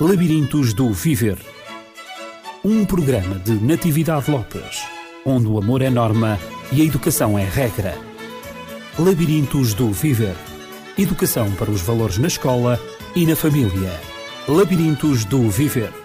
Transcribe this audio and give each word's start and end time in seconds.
Labirintos 0.00 0.74
do 0.74 0.92
Viver. 0.92 1.38
Um 2.64 2.84
programa 2.84 3.38
de 3.38 3.52
Natividade 3.52 4.28
Lopes, 4.28 4.82
onde 5.24 5.46
o 5.46 5.56
amor 5.56 5.82
é 5.82 5.88
norma 5.88 6.36
e 6.72 6.82
a 6.82 6.84
educação 6.84 7.38
é 7.38 7.44
regra. 7.44 7.96
Labirintos 8.98 9.72
do 9.72 9.92
Viver. 9.92 10.34
Educação 10.98 11.48
para 11.52 11.70
os 11.70 11.80
valores 11.80 12.18
na 12.18 12.26
escola 12.26 12.80
e 13.14 13.24
na 13.24 13.36
família. 13.36 13.92
Labirintos 14.48 15.24
do 15.24 15.48
Viver. 15.48 16.03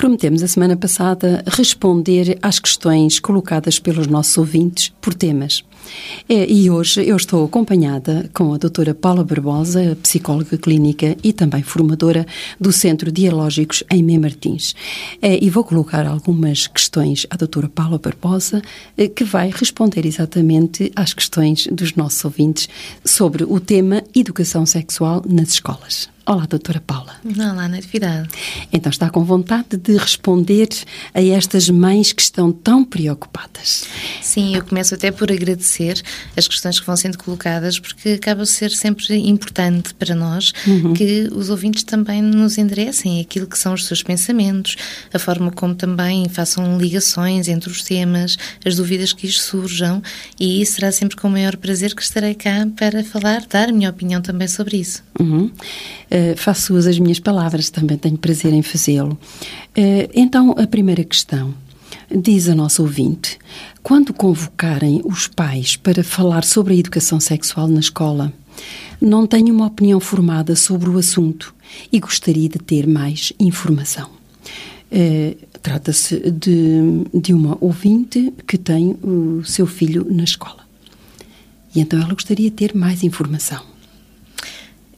Prometemos 0.00 0.42
a 0.42 0.48
semana 0.48 0.78
passada 0.78 1.44
responder 1.46 2.38
às 2.40 2.58
questões 2.58 3.20
colocadas 3.20 3.78
pelos 3.78 4.06
nossos 4.06 4.38
ouvintes 4.38 4.90
por 4.98 5.12
temas. 5.12 5.62
É, 6.26 6.50
e 6.50 6.70
hoje 6.70 7.06
eu 7.06 7.16
estou 7.16 7.44
acompanhada 7.44 8.30
com 8.32 8.54
a 8.54 8.56
doutora 8.56 8.94
Paula 8.94 9.22
Barbosa, 9.22 9.98
psicóloga 10.02 10.56
clínica 10.56 11.14
e 11.22 11.34
também 11.34 11.62
formadora 11.62 12.26
do 12.58 12.72
Centro 12.72 13.12
Dialógicos 13.12 13.84
em 13.90 14.02
Mem 14.02 14.18
Martins. 14.18 14.74
É, 15.20 15.38
e 15.38 15.50
vou 15.50 15.64
colocar 15.64 16.06
algumas 16.06 16.66
questões 16.66 17.26
à 17.28 17.36
doutora 17.36 17.68
Paula 17.68 17.98
Barbosa, 17.98 18.62
é, 18.96 19.06
que 19.06 19.22
vai 19.22 19.50
responder 19.54 20.06
exatamente 20.06 20.90
às 20.96 21.12
questões 21.12 21.66
dos 21.66 21.94
nossos 21.94 22.24
ouvintes 22.24 22.70
sobre 23.04 23.44
o 23.44 23.60
tema 23.60 24.02
educação 24.14 24.64
sexual 24.64 25.22
nas 25.28 25.50
escolas. 25.50 26.08
Olá, 26.30 26.46
doutora 26.46 26.80
Paula. 26.80 27.16
Olá, 27.24 27.66
Natividade. 27.66 28.28
Então 28.72 28.88
está 28.88 29.10
com 29.10 29.24
vontade 29.24 29.76
de 29.76 29.96
responder 29.96 30.68
a 31.12 31.20
estas 31.20 31.68
mães 31.68 32.12
que 32.12 32.22
estão 32.22 32.52
tão 32.52 32.84
preocupadas. 32.84 33.88
Sim, 34.22 34.54
eu 34.54 34.64
começo 34.64 34.94
até 34.94 35.10
por 35.10 35.32
agradecer 35.32 36.00
as 36.36 36.46
questões 36.46 36.78
que 36.78 36.86
vão 36.86 36.96
sendo 36.96 37.18
colocadas, 37.18 37.80
porque 37.80 38.10
acaba 38.10 38.46
ser 38.46 38.70
sempre 38.70 39.16
importante 39.16 39.92
para 39.92 40.14
nós 40.14 40.52
uhum. 40.68 40.94
que 40.94 41.28
os 41.32 41.50
ouvintes 41.50 41.82
também 41.82 42.22
nos 42.22 42.58
enderecem 42.58 43.20
aquilo 43.20 43.48
que 43.48 43.58
são 43.58 43.74
os 43.74 43.86
seus 43.86 44.00
pensamentos, 44.00 44.76
a 45.12 45.18
forma 45.18 45.50
como 45.50 45.74
também 45.74 46.28
façam 46.28 46.78
ligações 46.78 47.48
entre 47.48 47.68
os 47.68 47.82
temas, 47.82 48.38
as 48.64 48.76
dúvidas 48.76 49.12
que 49.12 49.26
surjam, 49.32 50.00
e 50.38 50.64
será 50.64 50.92
sempre 50.92 51.16
com 51.16 51.26
o 51.26 51.30
maior 51.32 51.56
prazer 51.56 51.92
que 51.92 52.02
estarei 52.02 52.36
cá 52.36 52.68
para 52.76 53.02
falar, 53.02 53.44
dar 53.50 53.68
a 53.68 53.72
minha 53.72 53.90
opinião 53.90 54.22
também 54.22 54.46
sobre 54.46 54.76
isso. 54.76 55.02
Uhum. 55.18 55.50
Uh, 56.08 56.19
faço 56.36 56.62
suas 56.62 56.86
as 56.86 56.98
minhas 56.98 57.18
palavras, 57.18 57.70
também 57.70 57.96
tenho 57.96 58.18
prazer 58.18 58.52
em 58.52 58.62
fazê-lo. 58.62 59.18
Uh, 59.76 60.10
então, 60.14 60.54
a 60.58 60.66
primeira 60.66 61.04
questão. 61.04 61.54
Diz 62.14 62.48
a 62.48 62.54
nossa 62.54 62.82
ouvinte: 62.82 63.38
quando 63.82 64.12
convocarem 64.12 65.00
os 65.04 65.26
pais 65.26 65.76
para 65.76 66.02
falar 66.02 66.44
sobre 66.44 66.74
a 66.74 66.76
educação 66.76 67.20
sexual 67.20 67.68
na 67.68 67.80
escola, 67.80 68.32
não 69.00 69.26
tenho 69.26 69.54
uma 69.54 69.66
opinião 69.66 70.00
formada 70.00 70.54
sobre 70.56 70.88
o 70.90 70.98
assunto 70.98 71.54
e 71.92 72.00
gostaria 72.00 72.48
de 72.48 72.58
ter 72.58 72.86
mais 72.86 73.32
informação. 73.38 74.10
Uh, 74.90 75.50
Trata-se 75.62 76.30
de, 76.30 76.80
de 77.12 77.34
uma 77.34 77.56
ouvinte 77.60 78.32
que 78.46 78.56
tem 78.56 78.96
o 79.02 79.44
seu 79.44 79.66
filho 79.66 80.06
na 80.10 80.24
escola. 80.24 80.64
E 81.74 81.80
então 81.80 82.00
ela 82.00 82.14
gostaria 82.14 82.48
de 82.48 82.56
ter 82.56 82.74
mais 82.74 83.02
informação. 83.02 83.62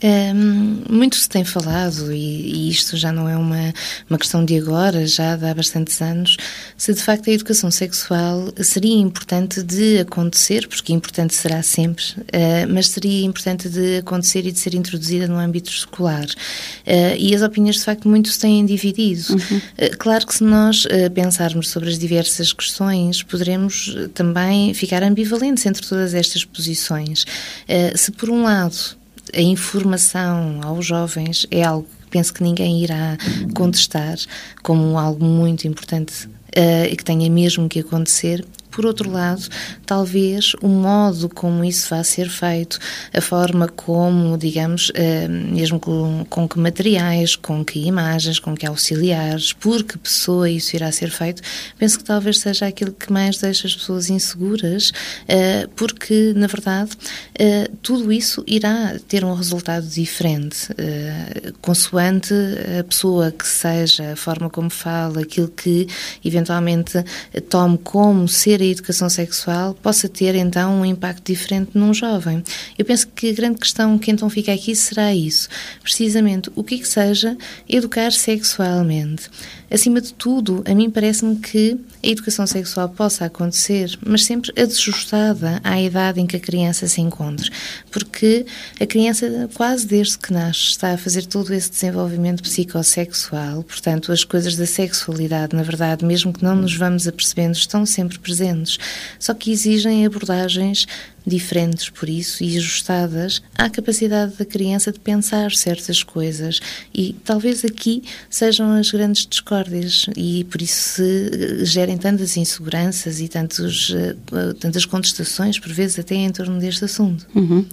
Um, 0.02 0.82
muito 0.90 1.16
se 1.16 1.28
tem 1.28 1.44
falado, 1.44 2.12
e, 2.12 2.16
e, 2.16 2.70
isto 2.70 2.96
já 2.96 3.12
não 3.12 3.28
é 3.28 3.36
uma, 3.36 3.72
uma 4.10 4.18
questão 4.18 4.44
de 4.44 4.58
agora, 4.58 5.06
já 5.06 5.36
de 5.36 5.46
há 5.46 5.54
bastantes 5.54 6.02
anos, 6.02 6.36
se 6.76 6.92
de 6.92 7.00
facto 7.00 7.30
a 7.30 7.32
educação 7.32 7.70
sexual 7.70 8.52
seria 8.60 8.96
importante 8.96 9.62
de 9.62 10.00
acontecer, 10.00 10.66
porque 10.66 10.92
importante 10.92 11.34
será 11.34 11.62
sempre, 11.62 12.04
uh, 12.18 12.68
mas 12.68 12.88
seria 12.88 13.24
importante 13.24 13.68
de 13.68 13.98
acontecer 13.98 14.44
e 14.44 14.50
de 14.50 14.58
ser 14.58 14.74
introduzida 14.74 15.28
no 15.28 15.38
âmbito 15.38 15.70
escolar. 15.70 16.24
Uh, 16.24 17.16
e 17.16 17.34
as 17.34 17.42
opiniões 17.42 17.76
de 17.76 17.84
facto 17.84 18.08
muito 18.08 18.28
se 18.28 18.40
têm 18.40 18.66
dividido. 18.66 19.22
Uhum. 19.30 19.56
Uh, 19.56 19.96
claro 19.98 20.26
que 20.26 20.34
se 20.34 20.42
nós 20.44 20.86
pensarmos 21.14 21.68
sobre 21.68 21.88
as 21.88 21.98
diversas 21.98 22.52
questões, 22.52 23.22
poderemos 23.22 23.94
também 24.14 24.74
ficar 24.74 25.02
ambivalentes 25.02 25.64
entre 25.66 25.86
todas 25.86 26.14
estas 26.14 26.44
posições. 26.44 27.24
se 27.94 28.10
por 28.12 28.30
um 28.30 28.42
lado 28.42 28.96
a 29.34 29.40
informação 29.40 30.60
aos 30.62 30.84
jovens 30.86 31.46
é 31.50 31.62
algo 31.62 31.86
que 32.02 32.10
penso 32.10 32.34
que 32.34 32.42
ninguém 32.42 32.82
irá 32.82 33.16
contestar 33.54 34.16
como 34.62 34.98
algo 34.98 35.24
muito 35.24 35.66
importante 35.66 36.26
uh, 36.26 36.84
e 36.90 36.96
que 36.96 37.04
tenha 37.04 37.28
mesmo 37.30 37.68
que 37.68 37.80
acontecer. 37.80 38.44
Por 38.72 38.86
outro 38.86 39.10
lado, 39.10 39.46
talvez 39.84 40.54
o 40.62 40.68
modo 40.68 41.28
como 41.28 41.62
isso 41.62 41.90
vai 41.90 42.02
ser 42.02 42.30
feito, 42.30 42.78
a 43.12 43.20
forma 43.20 43.68
como, 43.68 44.38
digamos, 44.38 44.90
eh, 44.94 45.28
mesmo 45.28 45.78
com, 45.78 46.24
com 46.28 46.48
que 46.48 46.58
materiais, 46.58 47.36
com 47.36 47.62
que 47.62 47.80
imagens, 47.86 48.38
com 48.38 48.56
que 48.56 48.66
auxiliares, 48.66 49.52
por 49.52 49.82
que 49.82 49.98
pessoa 49.98 50.48
isso 50.48 50.74
irá 50.74 50.90
ser 50.90 51.10
feito, 51.10 51.42
penso 51.78 51.98
que 51.98 52.04
talvez 52.04 52.38
seja 52.38 52.66
aquilo 52.66 52.92
que 52.92 53.12
mais 53.12 53.36
deixa 53.36 53.66
as 53.66 53.76
pessoas 53.76 54.08
inseguras, 54.08 54.90
eh, 55.28 55.68
porque, 55.76 56.32
na 56.34 56.46
verdade, 56.46 56.92
eh, 57.38 57.70
tudo 57.82 58.10
isso 58.10 58.42
irá 58.46 58.98
ter 59.06 59.22
um 59.22 59.34
resultado 59.34 59.86
diferente, 59.86 60.68
consoante 61.60 62.32
a 62.78 62.84
pessoa 62.84 63.30
que 63.30 63.46
seja, 63.46 64.12
a 64.12 64.16
forma 64.16 64.48
como 64.48 64.70
fala, 64.70 65.20
aquilo 65.20 65.48
que 65.48 65.86
eventualmente 66.24 67.04
tome 67.50 67.76
como 67.78 68.26
ser 68.26 68.61
a 68.62 68.66
educação 68.66 69.08
sexual 69.08 69.74
possa 69.74 70.08
ter 70.08 70.34
então 70.34 70.80
um 70.80 70.84
impacto 70.84 71.32
diferente 71.32 71.70
num 71.74 71.92
jovem. 71.92 72.42
Eu 72.78 72.84
penso 72.84 73.08
que 73.08 73.30
a 73.30 73.32
grande 73.32 73.58
questão 73.58 73.98
que 73.98 74.10
então 74.10 74.28
fica 74.30 74.52
aqui 74.52 74.74
será 74.74 75.14
isso, 75.14 75.48
precisamente 75.82 76.50
o 76.54 76.62
que 76.62 76.76
é 76.76 76.78
que 76.78 76.88
seja 76.88 77.36
educar 77.68 78.12
sexualmente. 78.12 79.28
Acima 79.72 80.02
de 80.02 80.12
tudo, 80.12 80.62
a 80.66 80.74
mim 80.74 80.90
parece-me 80.90 81.36
que 81.36 81.78
a 82.04 82.06
educação 82.06 82.46
sexual 82.46 82.90
possa 82.90 83.24
acontecer, 83.24 83.98
mas 84.04 84.24
sempre 84.24 84.52
ajustada 84.60 85.60
à 85.64 85.80
idade 85.80 86.20
em 86.20 86.26
que 86.26 86.36
a 86.36 86.40
criança 86.40 86.86
se 86.86 87.00
encontra, 87.00 87.48
porque 87.90 88.44
a 88.78 88.84
criança, 88.84 89.48
quase 89.54 89.86
desde 89.86 90.18
que 90.18 90.30
nasce, 90.30 90.72
está 90.72 90.92
a 90.92 90.98
fazer 90.98 91.24
todo 91.24 91.54
esse 91.54 91.70
desenvolvimento 91.70 92.42
psicossexual, 92.42 93.62
portanto, 93.62 94.12
as 94.12 94.24
coisas 94.24 94.56
da 94.56 94.66
sexualidade, 94.66 95.56
na 95.56 95.62
verdade, 95.62 96.04
mesmo 96.04 96.34
que 96.34 96.44
não 96.44 96.54
nos 96.54 96.76
vamos 96.76 97.08
apercebendo, 97.08 97.56
estão 97.56 97.86
sempre 97.86 98.18
presentes, 98.18 98.42
só 99.18 99.34
que 99.34 99.50
exigem 99.50 100.04
abordagens 100.06 100.86
diferentes 101.26 101.88
por 101.88 102.08
isso 102.08 102.42
e 102.42 102.56
ajustadas 102.56 103.42
à 103.56 103.70
capacidade 103.70 104.36
da 104.36 104.44
criança 104.44 104.90
de 104.90 104.98
pensar 104.98 105.52
certas 105.52 106.02
coisas 106.02 106.60
e 106.92 107.14
talvez 107.24 107.64
aqui 107.64 108.02
sejam 108.28 108.72
as 108.72 108.90
grandes 108.90 109.26
discórdias 109.26 110.06
e 110.16 110.44
por 110.44 110.60
isso 110.60 110.96
se 110.96 111.64
gerem 111.64 111.96
tantas 111.96 112.36
inseguranças 112.36 113.20
e 113.20 113.28
tantos, 113.28 113.94
eh, 113.94 114.16
tantas 114.58 114.84
contestações 114.84 115.58
por 115.58 115.72
vezes 115.72 115.98
até 115.98 116.16
em 116.16 116.30
torno 116.30 116.58
deste 116.58 116.84
assunto. 116.84 117.26
Uhum. 117.34 117.64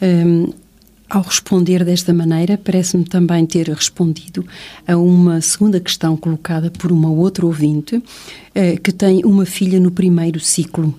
Um, 0.00 0.63
ao 1.14 1.22
responder 1.22 1.84
desta 1.84 2.12
maneira, 2.12 2.58
parece-me 2.58 3.04
também 3.04 3.46
ter 3.46 3.68
respondido 3.68 4.44
a 4.86 4.96
uma 4.96 5.40
segunda 5.40 5.78
questão 5.78 6.16
colocada 6.16 6.70
por 6.70 6.90
uma 6.90 7.08
outra 7.08 7.46
ouvinte, 7.46 8.02
eh, 8.54 8.76
que 8.76 8.90
tem 8.90 9.24
uma 9.24 9.46
filha 9.46 9.78
no 9.78 9.92
primeiro 9.92 10.40
ciclo 10.40 10.92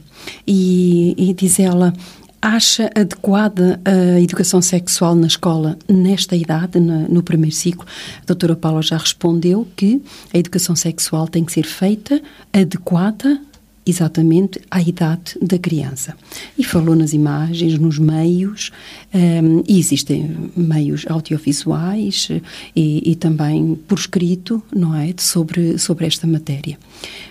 e, 0.47 1.13
e 1.17 1.33
diz 1.33 1.59
ela, 1.59 1.93
acha 2.41 2.89
adequada 2.95 3.81
a 3.83 4.21
educação 4.21 4.61
sexual 4.61 5.15
na 5.15 5.27
escola 5.27 5.77
nesta 5.89 6.35
idade, 6.35 6.79
no, 6.79 7.21
primeiro 7.21 7.55
ciclo? 7.55 7.85
A 8.21 8.25
doutora 8.25 8.55
Paula 8.55 8.81
já 8.81 8.97
respondeu 8.97 9.67
que 9.75 10.01
a 10.33 10.37
educação 10.37 10.75
sexual 10.75 11.27
tem 11.27 11.43
que 11.43 11.51
ser 11.51 11.65
feita 11.65 12.21
adequada 12.53 13.41
exatamente 13.85 14.59
à 14.69 14.81
idade 14.81 15.38
da 15.41 15.59
criança. 15.59 16.16
E 16.57 16.63
falou 16.63 16.96
nas 16.96 17.13
imagens, 17.13 17.78
nos 17.78 18.00
meios, 18.00 18.72
um, 19.13 19.63
e 19.68 19.79
existem 19.79 20.51
meios 20.56 21.06
audiovisuais 21.07 22.30
e, 22.75 23.12
e, 23.12 23.15
também 23.15 23.75
por 23.88 24.00
escrito, 24.00 24.62
não 24.75 24.95
é, 24.95 25.13
sobre, 25.18 25.77
sobre 25.77 26.06
esta 26.07 26.25
matéria. 26.25 26.77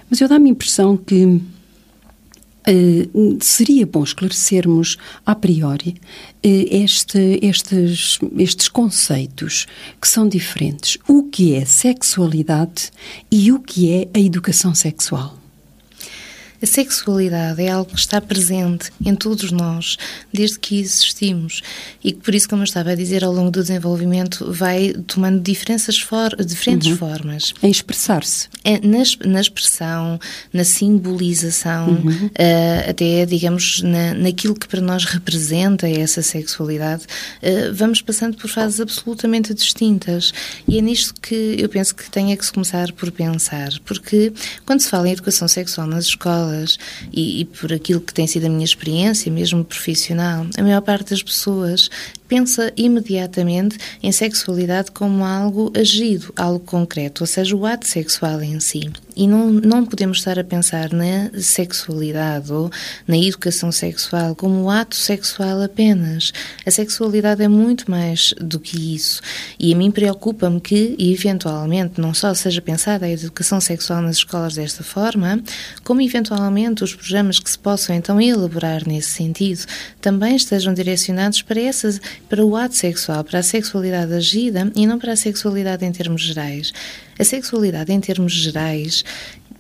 Mas 0.09 0.21
eu 0.21 0.29
dá-me 0.29 0.49
a 0.49 0.53
impressão 0.53 0.97
que 0.97 1.41
Uh, 2.67 3.37
seria 3.43 3.85
bom 3.85 4.03
esclarecermos 4.03 4.97
a 5.27 5.35
priori 5.35 5.91
uh, 5.91 6.39
este, 6.43 7.39
estes, 7.43 8.19
estes 8.39 8.69
conceitos 8.69 9.67
que 10.01 10.09
são 10.09 10.27
diferentes. 10.27 10.97
O 11.07 11.25
que 11.25 11.55
é 11.55 11.67
sexualidade 11.67 12.91
e 13.31 13.53
o 13.53 13.61
que 13.61 13.93
é 13.93 14.09
a 14.15 14.19
educação 14.19 14.75
sexual? 14.75 15.44
A 16.65 16.67
sexualidade 16.67 17.63
é 17.63 17.71
algo 17.71 17.91
que 17.91 18.01
está 18.01 18.23
presente 18.23 18.91
em 19.05 19.15
todos 19.15 19.53
nós, 19.53 19.99
desde 20.33 20.59
que 20.59 20.81
existimos, 20.81 21.61
e 22.03 22.11
que, 22.11 22.21
por 22.21 22.35
isso, 22.35 22.49
como 22.49 22.63
eu 22.63 22.65
estava 22.65 22.93
a 22.93 22.95
dizer, 22.95 23.23
ao 23.23 23.31
longo 23.31 23.51
do 23.51 23.61
desenvolvimento, 23.61 24.51
vai 24.51 24.95
tomando 25.07 25.43
diferentes, 25.43 26.01
for 26.01 26.35
diferentes 26.43 26.89
uhum. 26.89 26.97
formas. 26.97 27.53
Em 27.63 27.71
expressar-se. 27.71 28.49
É, 28.65 28.81
na, 28.81 29.03
na, 29.27 29.43
expressão, 29.43 30.19
na 30.55 30.65
simbolização, 30.65 32.03
uhum. 32.03 32.29
uh, 32.29 32.91
até, 32.91 33.27
digamos, 33.27 33.83
na, 33.83 34.15
naquilo 34.15 34.55
que 34.55 34.67
para 34.67 34.81
nós 34.81 35.05
representa 35.05 35.87
essa 35.87 36.23
sexualidade, 36.23 37.03
uh, 37.43 37.75
vamos 37.75 38.01
passando 38.01 38.39
por 38.39 38.49
fases 38.49 38.81
absolutamente 38.81 39.53
distintas. 39.53 40.33
E 40.67 40.79
é 40.79 40.81
nisto 40.81 41.13
que 41.21 41.57
eu 41.59 41.69
penso 41.69 41.95
que 41.95 42.11
tenha 42.11 42.35
que 42.35 42.47
se 42.47 42.55
começar 42.55 42.91
por 42.93 43.13
pensar, 43.13 43.69
porque 43.85 44.33
quando 44.65 44.81
se 44.81 44.89
fala 44.89 45.11
em 45.11 45.13
educação 45.13 45.47
sexual 45.47 45.87
nas 45.87 46.07
escolas, 46.07 46.54
e, 47.13 47.41
e 47.41 47.45
por 47.45 47.73
aquilo 47.73 48.01
que 48.01 48.15
tem 48.15 48.27
sido 48.27 48.47
a 48.47 48.49
minha 48.49 48.65
experiência, 48.65 49.31
mesmo 49.31 49.65
profissional, 49.65 50.47
a 50.57 50.63
maior 50.63 50.81
parte 50.81 51.11
das 51.11 51.23
pessoas 51.23 51.91
pensa 52.29 52.73
imediatamente 52.77 53.79
em 54.03 54.11
sexualidade 54.13 54.91
como 54.91 55.25
algo 55.25 55.73
agido, 55.77 56.33
algo 56.37 56.61
concreto, 56.61 57.23
ou 57.23 57.27
seja, 57.27 57.57
o 57.57 57.67
ato 57.67 57.87
sexual 57.87 58.43
em 58.43 58.59
si. 58.61 58.91
E 59.17 59.29
não, 59.29 59.49
não 59.49 59.87
podemos 59.87 60.19
estar 60.19 60.39
a 60.39 60.45
pensar 60.45 60.93
na 60.93 61.31
sexualidade 61.41 62.53
ou 62.53 62.71
na 63.07 63.17
educação 63.17 63.71
sexual 63.71 64.35
como 64.35 64.63
o 64.63 64.71
ato 64.71 64.97
sexual 64.97 65.63
apenas. 65.63 66.33
A 66.67 66.71
sexualidade 66.71 67.43
é 67.43 67.47
muito 67.47 67.89
mais 67.89 68.35
do 68.41 68.59
que 68.59 68.95
isso. 68.95 69.21
E 69.59 69.73
a 69.73 69.77
mim 69.77 69.93
preocupa-me 69.93 70.61
que, 70.61 70.97
eventualmente, 70.99 72.01
não 72.01 72.13
só 72.13 72.35
seja 72.35 72.61
pensada 72.61 73.07
a 73.07 73.11
educação 73.11 73.61
sexual 73.61 74.03
nas 74.03 74.17
escolas 74.17 74.55
desta 74.55 74.83
forma, 74.83 75.41
como 75.85 76.01
eventualmente 76.01 76.83
os 76.83 76.95
programas 76.95 77.39
que 77.39 77.51
se 77.51 77.59
possam 77.59 77.95
então 77.95 78.21
elaborar 78.21 78.87
nesse 78.87 79.11
sentido 79.11 79.65
também 80.01 80.37
estejam 80.37 80.75
direcionados 80.75 81.43
para 81.43 81.61
essas 81.61 82.01
para 82.29 82.45
o 82.45 82.57
ato 82.57 82.77
sexual, 82.77 83.25
para 83.25 83.41
a 83.41 83.43
sexualidade 83.43 84.13
agida 84.13 84.71
e 84.75 84.87
não 84.87 84.99
para 84.99 85.13
a 85.13 85.17
sexualidade 85.17 85.85
em 85.85 85.93
termos 85.93 86.23
gerais. 86.23 86.73
A 87.19 87.25
sexualidade 87.25 87.93
em 87.93 88.01
termos 88.01 88.33
gerais 88.33 89.05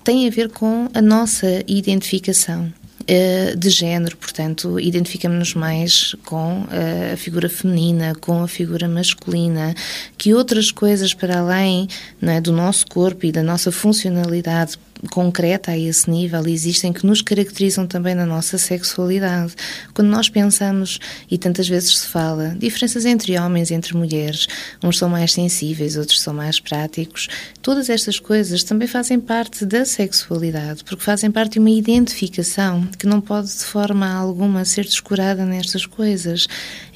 tem 0.03 0.27
a 0.27 0.31
ver 0.31 0.51
com 0.51 0.89
a 0.93 1.01
nossa 1.01 1.65
identificação 1.67 2.73
eh, 3.07 3.55
de 3.55 3.69
género, 3.69 4.17
portanto, 4.17 4.81
identificamos-nos 4.81 5.55
mais 5.55 6.15
com 6.25 6.67
eh, 6.71 7.13
a 7.13 7.17
figura 7.19 7.51
feminina, 7.51 8.15
com 8.15 8.43
a 8.43 8.49
figura 8.49 8.89
masculina, 8.89 9.75
que 10.17 10.33
outras 10.33 10.71
coisas 10.71 11.13
para 11.13 11.41
além 11.41 11.87
é, 12.23 12.41
do 12.41 12.51
nosso 12.51 12.87
corpo 12.87 13.27
e 13.27 13.33
da 13.33 13.43
nossa 13.43 13.71
funcionalidade 13.71 14.79
concreta 15.11 15.73
a 15.73 15.79
esse 15.79 16.11
nível 16.11 16.47
existem 16.47 16.93
que 16.93 17.07
nos 17.07 17.23
caracterizam 17.23 17.87
também 17.87 18.15
na 18.15 18.27
nossa 18.27 18.59
sexualidade. 18.59 19.55
Quando 19.93 20.09
nós 20.09 20.29
pensamos, 20.29 20.99
e 21.31 21.39
tantas 21.39 21.69
vezes 21.69 21.99
se 21.99 22.07
fala, 22.07 22.57
diferenças 22.59 23.05
entre 23.05 23.39
homens 23.39 23.71
e 23.71 23.75
entre 23.75 23.97
mulheres, 23.97 24.47
uns 24.83 24.99
são 24.99 25.09
mais 25.09 25.33
sensíveis, 25.33 25.97
outros 25.97 26.21
são 26.21 26.35
mais 26.35 26.61
práticos, 26.61 27.29
todas 27.63 27.89
estas 27.89 28.19
coisas 28.19 28.63
também 28.63 28.89
fazem 28.89 29.21
parte 29.21 29.65
da 29.65 29.85
sexualidade, 29.85 30.85
porque 30.85 31.03
fazem 31.03 31.31
parte 31.31 31.55
de 31.55 31.59
uma 31.59 31.71
identificação 31.71 32.87
que 32.99 33.07
não 33.07 33.21
pode 33.21 33.49
de 33.49 33.65
forma 33.65 34.13
alguma 34.13 34.65
ser 34.65 34.85
descurada 34.85 35.45
nestas 35.45 35.87
coisas. 35.87 36.47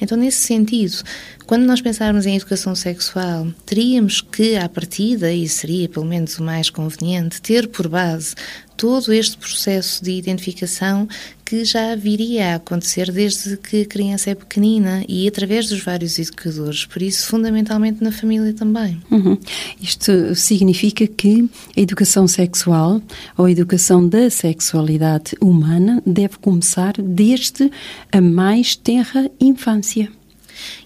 Então, 0.01 0.17
nesse 0.17 0.39
sentido, 0.39 1.03
quando 1.49 1.65
nós 1.65 1.81
pensarmos 1.81 2.27
em 2.27 2.35
educação 2.35 2.75
sexual, 2.75 3.47
teríamos 3.65 4.21
que, 4.21 4.55
à 4.55 4.69
partida, 4.69 5.33
e 5.33 5.49
seria 5.49 5.89
pelo 5.89 6.05
menos 6.05 6.37
o 6.37 6.43
mais 6.43 6.69
conveniente, 6.69 7.41
ter 7.41 7.67
por 7.69 7.87
base 7.87 8.35
todo 8.77 9.11
este 9.11 9.35
processo 9.35 10.03
de 10.03 10.11
identificação 10.11 11.07
que 11.43 11.65
já 11.65 11.95
viria 11.95 12.51
a 12.51 12.55
acontecer 12.57 13.11
desde 13.11 13.57
que 13.57 13.81
a 13.81 13.85
criança 13.87 14.29
é 14.29 14.35
pequenina 14.35 15.03
e 15.09 15.27
através 15.27 15.67
dos 15.67 15.79
vários 15.79 16.19
educadores, 16.19 16.85
por 16.85 17.01
isso, 17.01 17.25
fundamentalmente 17.25 18.03
na 18.03 18.11
família 18.11 18.53
também. 18.53 19.01
Uhum. 19.09 19.35
Isto 19.81 20.35
significa 20.35 21.07
que 21.07 21.49
a 21.75 21.81
educação 21.81 22.27
sexual 22.27 23.01
ou 23.35 23.45
a 23.45 23.51
educação 23.51 24.07
da 24.07 24.29
sexualidade 24.29 25.35
humana 25.41 25.99
deve 26.05 26.37
começar 26.37 26.93
desde 27.01 27.71
a 28.11 28.21
mais 28.21 28.75
tenra 28.75 29.31
infância. 29.41 30.11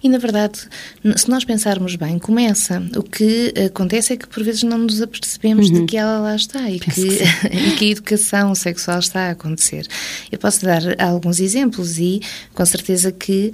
E, 0.01 0.09
na 0.09 0.17
verdade, 0.17 0.59
se 1.15 1.29
nós 1.29 1.43
pensarmos 1.43 1.95
bem, 1.95 2.19
começa. 2.19 2.81
O 2.95 3.03
que 3.03 3.53
acontece 3.65 4.13
é 4.13 4.17
que, 4.17 4.27
por 4.27 4.43
vezes, 4.43 4.63
não 4.63 4.77
nos 4.77 5.01
apercebemos 5.01 5.69
uhum. 5.69 5.81
de 5.81 5.85
que 5.85 5.97
ela 5.97 6.19
lá 6.19 6.35
está 6.35 6.69
e 6.69 6.79
que, 6.79 6.91
que 6.91 7.01
e 7.51 7.71
que 7.75 7.85
a 7.85 7.89
educação 7.89 8.55
sexual 8.55 8.99
está 8.99 9.27
a 9.27 9.31
acontecer. 9.31 9.87
Eu 10.31 10.39
posso 10.39 10.63
dar 10.63 10.81
alguns 11.01 11.39
exemplos 11.39 11.97
e, 11.97 12.21
com 12.53 12.65
certeza, 12.65 13.11
que 13.11 13.51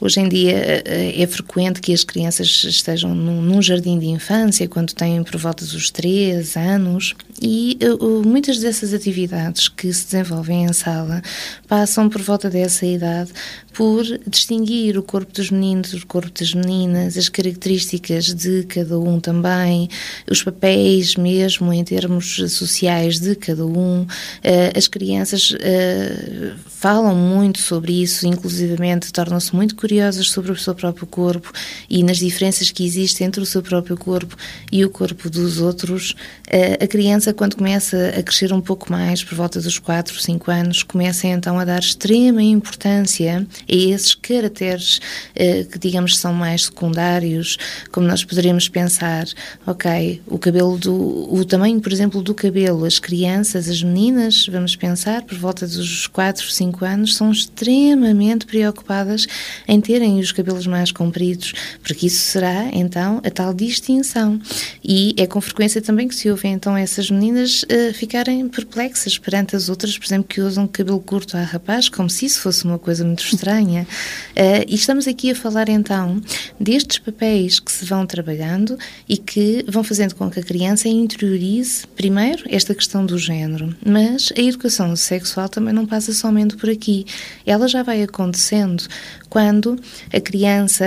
Hoje 0.00 0.18
em 0.18 0.28
dia 0.30 0.82
é 0.86 1.26
frequente 1.26 1.78
que 1.78 1.92
as 1.92 2.02
crianças 2.02 2.64
estejam 2.64 3.14
num, 3.14 3.60
jardim 3.60 3.98
de 3.98 4.06
infância 4.06 4.66
quando 4.66 4.94
têm 4.94 5.22
por 5.22 5.36
volta 5.36 5.62
dos 5.62 5.90
3 5.90 6.56
anos 6.56 7.14
e 7.40 7.78
uh, 7.82 8.22
muitas 8.26 8.58
dessas 8.58 8.92
atividades 8.92 9.68
que 9.68 9.92
se 9.92 10.04
desenvolvem 10.04 10.64
em 10.64 10.72
sala 10.72 11.22
passam 11.66 12.08
por 12.08 12.20
volta 12.20 12.50
dessa 12.50 12.84
idade 12.84 13.32
por 13.72 14.04
distinguir 14.26 14.98
o 14.98 15.02
corpo 15.02 15.32
dos 15.32 15.50
meninos, 15.50 15.92
o 15.92 16.06
corpo 16.06 16.30
das 16.38 16.52
meninas, 16.52 17.16
as 17.16 17.28
características 17.28 18.34
de 18.34 18.64
cada 18.64 18.98
um 18.98 19.20
também, 19.20 19.88
os 20.30 20.42
papéis 20.42 21.16
mesmo 21.16 21.72
em 21.72 21.82
termos 21.84 22.36
sociais 22.52 23.20
de 23.20 23.34
cada 23.36 23.64
um. 23.64 24.02
Uh, 24.02 24.76
as 24.76 24.88
crianças 24.88 25.52
uh, 25.52 26.56
falam 26.66 27.14
muito 27.14 27.60
sobre 27.60 28.02
isso, 28.02 28.26
inclusivamente 28.26 29.12
tornam-se 29.12 29.54
muito 29.54 29.76
curiosas 29.76 30.30
sobre 30.30 30.50
o 30.50 30.56
seu 30.56 30.74
próprio 30.74 31.06
corpo 31.06 31.52
e 31.88 32.02
nas 32.02 32.18
diferenças 32.18 32.70
que 32.70 32.84
existem 32.84 33.26
entre 33.28 33.40
o 33.40 33.46
seu 33.46 33.62
próprio 33.62 33.96
corpo 33.96 34.36
e 34.70 34.84
o 34.84 34.90
corpo 34.90 35.30
dos 35.30 35.60
outros. 35.60 36.10
Uh, 36.48 36.84
a 36.84 36.86
criança, 36.86 37.29
quando 37.32 37.56
começa 37.56 38.14
a 38.18 38.22
crescer 38.22 38.52
um 38.52 38.60
pouco 38.60 38.90
mais, 38.90 39.22
por 39.22 39.34
volta 39.34 39.60
dos 39.60 39.78
4, 39.78 40.20
5 40.20 40.50
anos, 40.50 40.82
começa 40.82 41.26
então 41.26 41.58
a 41.58 41.64
dar 41.64 41.80
extrema 41.80 42.42
importância 42.42 43.46
a 43.48 43.74
esses 43.74 44.14
caracteres 44.14 45.00
eh, 45.34 45.64
que, 45.64 45.78
digamos, 45.78 46.18
são 46.18 46.32
mais 46.32 46.64
secundários, 46.64 47.56
como 47.90 48.06
nós 48.06 48.24
poderíamos 48.24 48.68
pensar, 48.68 49.26
ok, 49.66 50.20
o 50.26 50.38
cabelo 50.38 50.76
do, 50.78 51.32
o 51.32 51.44
tamanho, 51.44 51.80
por 51.80 51.92
exemplo, 51.92 52.22
do 52.22 52.34
cabelo, 52.34 52.84
as 52.84 52.98
crianças, 52.98 53.68
as 53.68 53.82
meninas, 53.82 54.46
vamos 54.46 54.76
pensar, 54.76 55.22
por 55.22 55.36
volta 55.38 55.66
dos 55.66 56.06
4, 56.06 56.50
5 56.50 56.84
anos, 56.84 57.16
são 57.16 57.30
extremamente 57.30 58.46
preocupadas 58.46 59.26
em 59.66 59.80
terem 59.80 60.18
os 60.18 60.32
cabelos 60.32 60.66
mais 60.66 60.92
compridos, 60.92 61.52
porque 61.82 62.06
isso 62.06 62.20
será, 62.20 62.70
então, 62.72 63.20
a 63.24 63.30
tal 63.30 63.54
distinção. 63.54 64.40
E 64.82 65.14
é 65.16 65.26
com 65.26 65.40
frequência 65.40 65.80
também 65.80 66.08
que 66.08 66.14
se 66.14 66.30
ouve, 66.30 66.48
então, 66.48 66.76
essas 66.76 67.10
meninas 67.10 67.19
uh, 67.28 67.94
ficarem 67.94 68.48
perplexas 68.48 69.18
perante 69.18 69.54
as 69.54 69.68
outras, 69.68 69.96
por 69.98 70.06
exemplo, 70.06 70.28
que 70.28 70.40
usam 70.40 70.66
cabelo 70.66 71.00
curto 71.00 71.36
a 71.36 71.42
rapaz, 71.42 71.88
como 71.88 72.08
se 72.08 72.26
isso 72.26 72.40
fosse 72.40 72.64
uma 72.64 72.78
coisa 72.78 73.04
muito 73.04 73.24
estranha 73.24 73.86
Uh, 74.30 74.64
e 74.68 74.74
estamos 74.74 75.08
aqui 75.08 75.30
a 75.32 75.34
falar 75.34 75.68
então 75.68 76.20
destes 76.58 76.98
papéis 76.98 77.58
que 77.58 77.70
se 77.70 77.84
vão 77.84 78.06
trabalhando 78.06 78.78
e 79.08 79.16
que 79.16 79.64
vão 79.68 79.82
fazendo 79.82 80.14
com 80.14 80.30
que 80.30 80.40
a 80.40 80.42
criança 80.42 80.88
interiorize, 80.88 81.86
primeiro, 81.96 82.44
esta 82.48 82.74
questão 82.74 83.04
do 83.04 83.18
género. 83.18 83.74
Mas 83.84 84.32
a 84.36 84.40
educação 84.40 84.94
sexual 84.96 85.48
também 85.48 85.74
não 85.74 85.84
passa 85.84 86.12
somente 86.12 86.56
por 86.56 86.70
aqui. 86.70 87.04
Ela 87.44 87.68
já 87.68 87.82
vai 87.82 88.02
acontecendo 88.02 88.84
quando 89.28 89.78
a 90.12 90.20
criança 90.20 90.84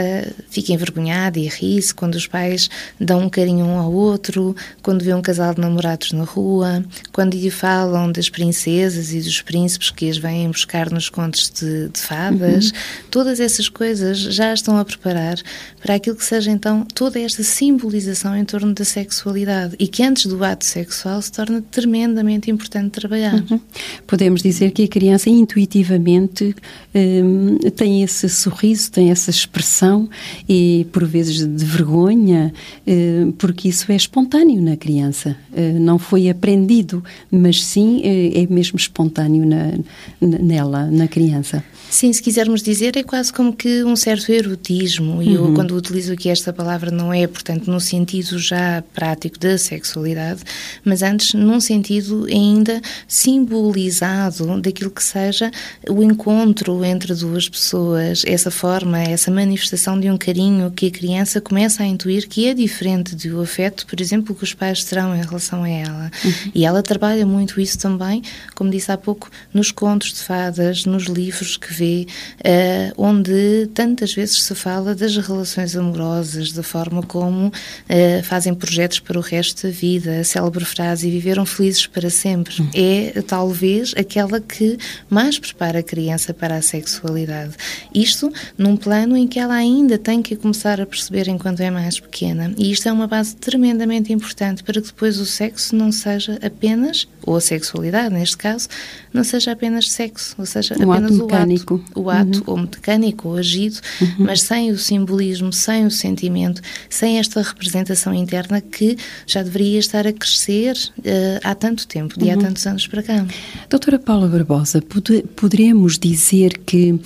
fica 0.50 0.74
envergonhada 0.74 1.40
e 1.40 1.48
ri-se, 1.48 1.94
quando 1.94 2.16
os 2.16 2.28
pais 2.28 2.70
dão 3.00 3.22
um 3.22 3.30
carinho 3.30 3.66
um 3.66 3.78
ao 3.78 3.92
outro, 3.92 4.56
quando 4.82 5.04
vê 5.04 5.14
um 5.14 5.22
casal 5.22 5.54
de 5.54 5.62
namorados 5.62 6.12
na 6.14 6.24
rua, 6.24 6.84
quando 7.12 7.36
lhe 7.36 7.50
falam 7.50 8.12
das 8.12 8.30
princesas 8.30 9.14
e 9.14 9.20
dos 9.20 9.42
príncipes 9.42 9.90
que 9.90 10.10
as 10.10 10.18
vêm 10.18 10.50
buscar 10.50 10.90
nos 10.90 11.10
contos 11.10 11.50
de, 11.50 11.90
de 11.90 12.00
fadas, 12.00 12.68
uhum. 12.68 12.78
todas 13.12 13.40
essas 13.40 13.68
coisas 13.68 14.18
já 14.18 14.54
estão 14.54 14.78
a 14.78 14.86
preparar 14.86 15.38
para 15.82 15.96
aquilo 15.96 16.16
que 16.16 16.26
seja 16.26 16.52
então 16.52 16.86
toda 16.94 17.20
esta 17.20 17.44
simbolização 17.44 18.36
em 18.36 18.46
torno 18.46 18.74
da 18.74 18.86
sexualidade 18.86 19.76
e 19.80 19.88
que 19.88 20.04
antes 20.04 20.26
do 20.26 20.44
ato 20.44 20.66
sexual 20.66 21.22
se 21.22 21.32
torna 21.32 21.62
tremendamente 21.62 22.50
importante 22.50 22.92
trabalhar. 22.92 23.34
Uhum. 23.34 23.60
Podemos 24.08 24.42
dizer 24.42 24.72
que 24.72 24.84
a 24.84 24.88
criança 24.88 25.30
intuitivamente 25.30 26.56
hum, 26.94 27.58
tem 27.76 28.04
esse 28.04 28.30
sorriso 28.30 28.92
tem 28.92 29.12
essa 29.12 29.30
expressão 29.30 30.10
e 30.48 30.88
por 30.92 31.06
vezes 31.06 31.46
de 31.46 31.66
vergonha, 31.66 32.54
eh, 32.86 33.28
porque 33.38 33.70
isso 33.70 33.92
é 33.92 33.96
espontâneo 33.96 34.62
na 34.62 34.78
criança. 34.78 35.36
Eh, 35.54 35.74
não 35.74 35.98
foi 36.04 36.30
aprendido, 36.30 37.04
mas 37.32 37.64
sim 37.64 38.02
é 38.04 38.46
mesmo 38.48 38.78
espontâneo 38.78 39.46
na, 39.46 39.74
nela, 40.22 40.86
na 40.92 41.08
criança. 41.08 41.64
Sim, 41.94 42.12
se 42.12 42.24
quisermos 42.24 42.64
dizer, 42.64 42.98
é 42.98 43.04
quase 43.04 43.32
como 43.32 43.54
que 43.54 43.84
um 43.84 43.96
certo 43.96 44.32
erotismo. 44.32 45.22
E 45.22 45.38
uhum. 45.38 45.50
eu, 45.50 45.54
quando 45.54 45.76
utilizo 45.76 46.12
aqui 46.12 46.28
esta 46.28 46.52
palavra, 46.52 46.90
não 46.90 47.14
é, 47.14 47.28
portanto, 47.28 47.70
no 47.70 47.80
sentido 47.80 48.40
já 48.40 48.84
prático 48.96 49.38
da 49.38 49.60
sexualidade, 49.60 50.42
mas 50.84 51.04
antes 51.04 51.36
num 51.36 51.60
sentido 51.60 52.26
ainda 52.26 52.82
simbolizado 53.08 54.60
daquilo 54.60 54.90
que 54.90 55.04
seja 55.04 55.52
o 55.88 56.02
encontro 56.02 56.84
entre 56.84 57.14
duas 57.14 57.48
pessoas, 57.48 58.24
essa 58.26 58.50
forma, 58.50 59.00
essa 59.00 59.30
manifestação 59.30 60.00
de 60.00 60.10
um 60.10 60.18
carinho 60.18 60.72
que 60.72 60.88
a 60.88 60.92
criança 60.92 61.40
começa 61.40 61.84
a 61.84 61.86
intuir 61.86 62.28
que 62.28 62.48
é 62.48 62.56
diferente 62.56 63.16
do 63.16 63.40
afeto, 63.40 63.86
por 63.86 64.02
exemplo, 64.02 64.34
que 64.34 64.44
os 64.44 64.54
pais 64.56 64.84
terão 64.84 65.16
em 65.16 65.22
relação 65.22 65.62
a 65.62 65.70
ela. 65.70 65.93
Uhum. 66.24 66.52
E 66.54 66.66
ela 66.66 66.82
trabalha 66.82 67.26
muito 67.26 67.60
isso 67.60 67.78
também, 67.78 68.22
como 68.56 68.70
disse 68.70 68.92
há 68.92 68.98
pouco, 68.98 69.30
nos 69.54 69.72
contos 69.72 70.14
de 70.14 70.20
fadas, 70.20 70.86
nos 70.86 71.06
livros 71.06 71.58
que 71.58 71.74
vê 71.74 72.08
uh, 72.40 72.94
onde 72.98 73.70
tantas 73.74 74.14
vezes 74.14 74.44
se 74.44 74.56
fala 74.56 74.96
das 74.96 75.16
relações 75.18 75.76
amorosas, 75.76 76.52
da 76.52 76.64
forma 76.64 77.02
como 77.04 77.48
uh, 77.48 78.24
fazem 78.24 78.54
projetos 78.54 79.00
para 79.00 79.18
o 79.18 79.22
resto 79.22 79.68
da 79.68 79.74
vida, 79.74 80.20
a 80.20 80.24
célebre 80.24 80.66
frase, 80.66 81.10
viveram 81.10 81.46
felizes 81.46 81.88
para 81.88 82.10
sempre. 82.10 82.62
Hum. 82.62 82.70
É 82.74 83.22
talvez 83.22 83.94
aquela 83.98 84.40
que 84.40 84.78
mais 85.10 85.38
prepara 85.40 85.80
a 85.80 85.84
criança 85.84 86.34
para 86.34 86.56
a 86.56 86.62
sexualidade. 86.62 87.54
Isto 87.94 88.32
num 88.58 88.76
plano 88.76 89.16
em 89.16 89.28
que 89.28 89.40
ela 89.40 89.56
ainda 89.56 89.98
tem 89.98 90.22
que 90.22 90.36
começar 90.36 90.80
a 90.82 90.86
perceber 90.86 91.28
enquanto 91.28 91.62
é 91.62 91.70
mais 91.70 92.00
pequena. 92.00 92.54
E 92.58 92.72
isto 92.72 92.88
é 92.88 92.92
uma 92.92 93.08
base 93.08 93.36
tremendamente 93.36 94.12
importante 94.12 94.64
para 94.64 94.82
que 94.82 94.88
depois 94.88 95.20
o 95.20 95.26
sexo 95.26 95.76
não 95.76 95.83
seja 95.92 96.40
apenas, 96.42 97.08
ou 97.26 97.36
a 97.36 97.42
sexualidade 97.42 98.14
neste 98.14 98.38
caso, 98.38 98.68
não 99.14 99.24
seja 99.24 99.52
apenas 99.52 99.92
sexo, 99.92 100.36
ou 100.38 100.46
seja, 100.46 100.76
um 100.80 100.92
apenas 100.92 101.12
ato 101.12 101.22
o 101.22 101.26
ato 101.26 101.34
mecânico. 101.34 101.86
O 101.96 102.10
ato, 102.10 102.38
uhum. 102.40 102.44
ou 102.48 102.58
mecânico, 102.58 103.30
ou 103.30 103.38
agido, 103.38 103.80
uhum. 104.02 104.16
mas 104.20 104.42
sem 104.42 104.72
o 104.72 104.78
simbolismo, 104.78 105.52
sem 105.54 105.86
o 105.86 105.92
sentimento, 105.92 106.62
sem 106.90 107.20
esta 107.20 107.42
representação 107.42 108.14
interna 108.14 108.62
que 108.62 108.98
já 109.26 109.42
deveria 109.42 109.80
estar 109.80 110.06
a 110.08 110.14
crescer 110.14 110.76
uh, 111.00 111.04
há 111.44 111.56
tanto 111.56 111.88
tempo, 111.88 112.18
de 112.20 112.26
uhum. 112.26 112.34
há 112.34 112.38
tantos 112.38 112.66
anos 112.68 112.88
para 112.88 113.04
cá. 113.04 113.26
Doutora 113.70 114.00
Paula 114.00 114.28
Barbosa, 114.28 114.82
pod 114.82 115.24
poderemos 115.36 115.98
dizer 116.00 116.60
que 116.66 117.00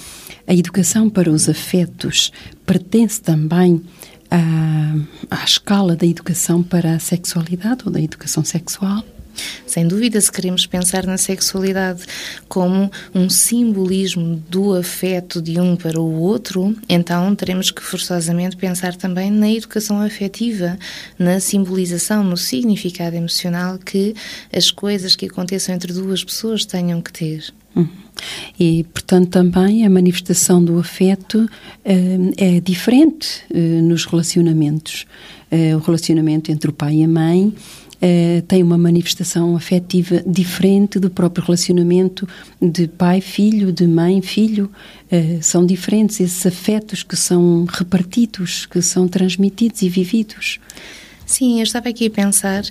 a 0.47 0.53
educação 0.53 1.09
para 1.09 1.29
os 1.29 1.49
afetos 1.49 2.31
pertence 2.65 3.21
também 3.21 3.81
à, 4.29 5.37
à 5.39 5.43
escala 5.43 5.95
da 5.95 6.05
educação 6.05 6.63
para 6.63 6.95
a 6.95 6.99
sexualidade 6.99 7.83
ou 7.85 7.91
da 7.91 8.01
educação 8.01 8.43
sexual? 8.43 9.03
Sem 9.65 9.87
dúvida, 9.87 10.19
se 10.19 10.31
queremos 10.31 10.65
pensar 10.65 11.05
na 11.05 11.17
sexualidade 11.17 12.03
como 12.47 12.91
um 13.13 13.29
simbolismo 13.29 14.41
do 14.49 14.73
afeto 14.73 15.41
de 15.41 15.59
um 15.59 15.75
para 15.75 15.99
o 15.99 16.19
outro, 16.19 16.75
então 16.89 17.35
teremos 17.35 17.69
que 17.69 17.81
forçosamente 17.81 18.57
pensar 18.57 18.95
também 18.95 19.29
na 19.29 19.51
educação 19.51 20.01
afetiva, 20.01 20.77
na 21.19 21.39
simbolização, 21.39 22.23
no 22.23 22.37
significado 22.37 23.15
emocional 23.15 23.77
que 23.77 24.15
as 24.51 24.71
coisas 24.71 25.15
que 25.15 25.27
aconteçam 25.27 25.75
entre 25.75 25.93
duas 25.93 26.23
pessoas 26.23 26.65
tenham 26.65 27.01
que 27.01 27.13
ter. 27.13 27.53
E, 28.59 28.83
portanto, 28.85 29.29
também 29.29 29.85
a 29.85 29.89
manifestação 29.89 30.63
do 30.63 30.79
afeto 30.79 31.41
uh, 31.41 32.33
é 32.37 32.59
diferente 32.59 33.43
uh, 33.51 33.81
nos 33.83 34.05
relacionamentos. 34.05 35.05
Uh, 35.51 35.77
o 35.77 35.79
relacionamento 35.79 36.51
entre 36.51 36.69
o 36.69 36.73
pai 36.73 36.95
e 36.95 37.03
a 37.03 37.07
mãe 37.07 37.53
Uh, 37.97 38.43
tem 38.43 38.61
uma 38.61 38.77
manifestação 38.77 39.55
afetiva 39.55 40.21
diferente 40.23 40.99
do 40.99 41.09
próprio 41.09 41.43
relacionamento 41.43 42.29
de 42.61 42.87
pai-filho, 42.87 43.71
de 43.71 43.87
mãe-filho. 43.87 44.71
Uh, 45.11 45.41
são 45.41 45.65
diferentes 45.65 46.19
esses 46.19 46.45
afetos 46.45 47.01
que 47.01 47.15
são 47.15 47.65
repartidos, 47.65 48.67
que 48.67 48.83
são 48.83 49.07
transmitidos 49.07 49.81
e 49.81 49.89
vividos. 49.89 50.59
Sim, 51.25 51.57
eu 51.57 51.63
estava 51.63 51.89
aqui 51.89 52.05
a 52.05 52.11
pensar 52.11 52.63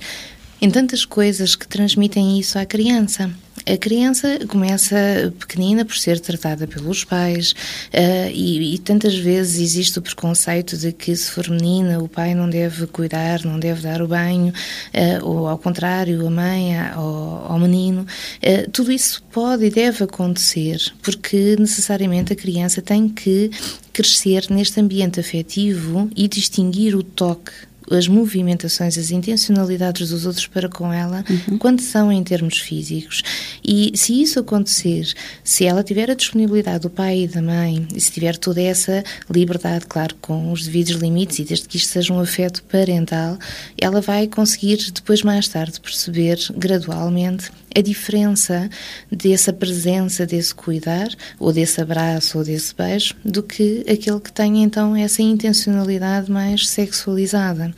em 0.60 0.70
tantas 0.70 1.04
coisas 1.04 1.54
que 1.54 1.66
transmitem 1.66 2.38
isso 2.38 2.58
à 2.58 2.64
criança. 2.64 3.30
A 3.68 3.76
criança 3.76 4.38
começa 4.46 4.96
pequenina 5.40 5.84
por 5.84 5.96
ser 5.96 6.20
tratada 6.20 6.68
pelos 6.68 7.02
pais 7.02 7.50
uh, 7.92 8.30
e, 8.32 8.75
e, 8.75 8.78
tantas 8.78 9.16
vezes 9.16 9.60
existe 9.60 9.98
o 9.98 10.02
preconceito 10.02 10.76
de 10.76 10.92
que 10.92 11.16
se 11.16 11.28
for 11.32 11.50
menina 11.50 11.98
o 11.98 12.08
pai 12.08 12.32
não 12.32 12.48
deve 12.48 12.86
cuidar, 12.86 13.44
não 13.44 13.58
deve 13.58 13.82
dar 13.82 14.00
o 14.00 14.06
banho, 14.06 14.52
uh, 14.52 15.26
ou 15.26 15.48
ao 15.48 15.58
contrário, 15.58 16.25
a 16.25 16.30
mãe 16.30 16.78
ao, 16.78 17.52
ao 17.52 17.58
menino. 17.58 18.06
Uh, 18.40 18.70
tudo 18.70 18.92
isso 18.92 19.20
pode 19.32 19.64
e 19.64 19.70
deve 19.70 20.04
acontecer 20.04 20.80
porque 21.02 21.56
necessariamente 21.58 22.32
a 22.32 22.36
criança 22.36 22.80
tem 22.80 23.08
que 23.08 23.50
crescer 23.92 24.46
neste 24.48 24.78
ambiente 24.78 25.18
afetivo 25.18 26.08
e 26.14 26.28
distinguir 26.28 26.94
o 26.94 27.02
toque 27.02 27.50
as 27.90 28.08
movimentações, 28.08 28.98
as 28.98 29.10
intencionalidades 29.10 30.10
dos 30.10 30.26
outros 30.26 30.46
para 30.46 30.68
com 30.68 30.92
ela, 30.92 31.24
uhum. 31.28 31.58
quando 31.58 31.80
são 31.80 32.10
em 32.10 32.22
termos 32.22 32.58
físicos. 32.58 33.22
E 33.64 33.92
se 33.94 34.20
isso 34.20 34.38
acontecer, 34.40 35.12
se 35.42 35.64
ela 35.64 35.82
tiver 35.82 36.10
a 36.10 36.14
disponibilidade 36.14 36.80
do 36.80 36.90
pai 36.90 37.22
e 37.22 37.28
da 37.28 37.42
mãe, 37.42 37.86
e 37.94 38.00
se 38.00 38.10
tiver 38.10 38.36
toda 38.36 38.60
essa 38.60 39.04
liberdade, 39.30 39.86
claro, 39.86 40.14
com 40.20 40.52
os 40.52 40.64
devidos 40.64 40.94
limites, 40.94 41.38
e 41.38 41.44
desde 41.44 41.68
que 41.68 41.76
isto 41.76 41.90
seja 41.90 42.12
um 42.12 42.20
afeto 42.20 42.62
parental, 42.64 43.38
ela 43.78 44.00
vai 44.00 44.26
conseguir 44.26 44.78
depois, 44.92 45.22
mais 45.22 45.48
tarde, 45.48 45.80
perceber 45.80 46.38
gradualmente 46.56 47.50
a 47.76 47.83
diferença 47.83 48.71
dessa 49.12 49.52
presença, 49.52 50.25
desse 50.25 50.54
cuidar, 50.54 51.09
ou 51.38 51.52
desse 51.52 51.78
abraço, 51.80 52.38
ou 52.38 52.45
desse 52.45 52.75
beijo, 52.75 53.14
do 53.23 53.42
que 53.42 53.85
aquele 53.88 54.18
que 54.18 54.33
tem 54.33 54.62
então 54.62 54.97
essa 54.97 55.21
intencionalidade 55.21 56.30
mais 56.30 56.68
sexualizada. 56.68 57.75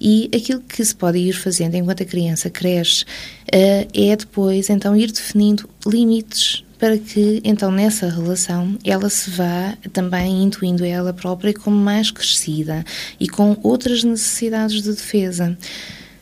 E 0.00 0.30
aquilo 0.34 0.60
que 0.60 0.84
se 0.84 0.94
pode 0.94 1.18
ir 1.18 1.32
fazendo 1.32 1.74
enquanto 1.74 2.04
a 2.04 2.06
criança 2.06 2.48
cresce 2.48 3.02
uh, 3.02 3.88
é 3.92 4.16
depois 4.16 4.70
então 4.70 4.96
ir 4.96 5.10
definindo 5.10 5.68
limites 5.84 6.64
para 6.78 6.96
que 6.96 7.42
então 7.44 7.70
nessa 7.70 8.08
relação 8.08 8.78
ela 8.82 9.10
se 9.10 9.30
vá 9.30 9.76
também 9.92 10.44
intuindo 10.44 10.82
ela 10.82 11.12
própria 11.12 11.52
como 11.52 11.76
mais 11.76 12.10
crescida 12.10 12.82
e 13.18 13.28
com 13.28 13.54
outras 13.62 14.02
necessidades 14.02 14.82
de 14.82 14.90
defesa 14.90 15.58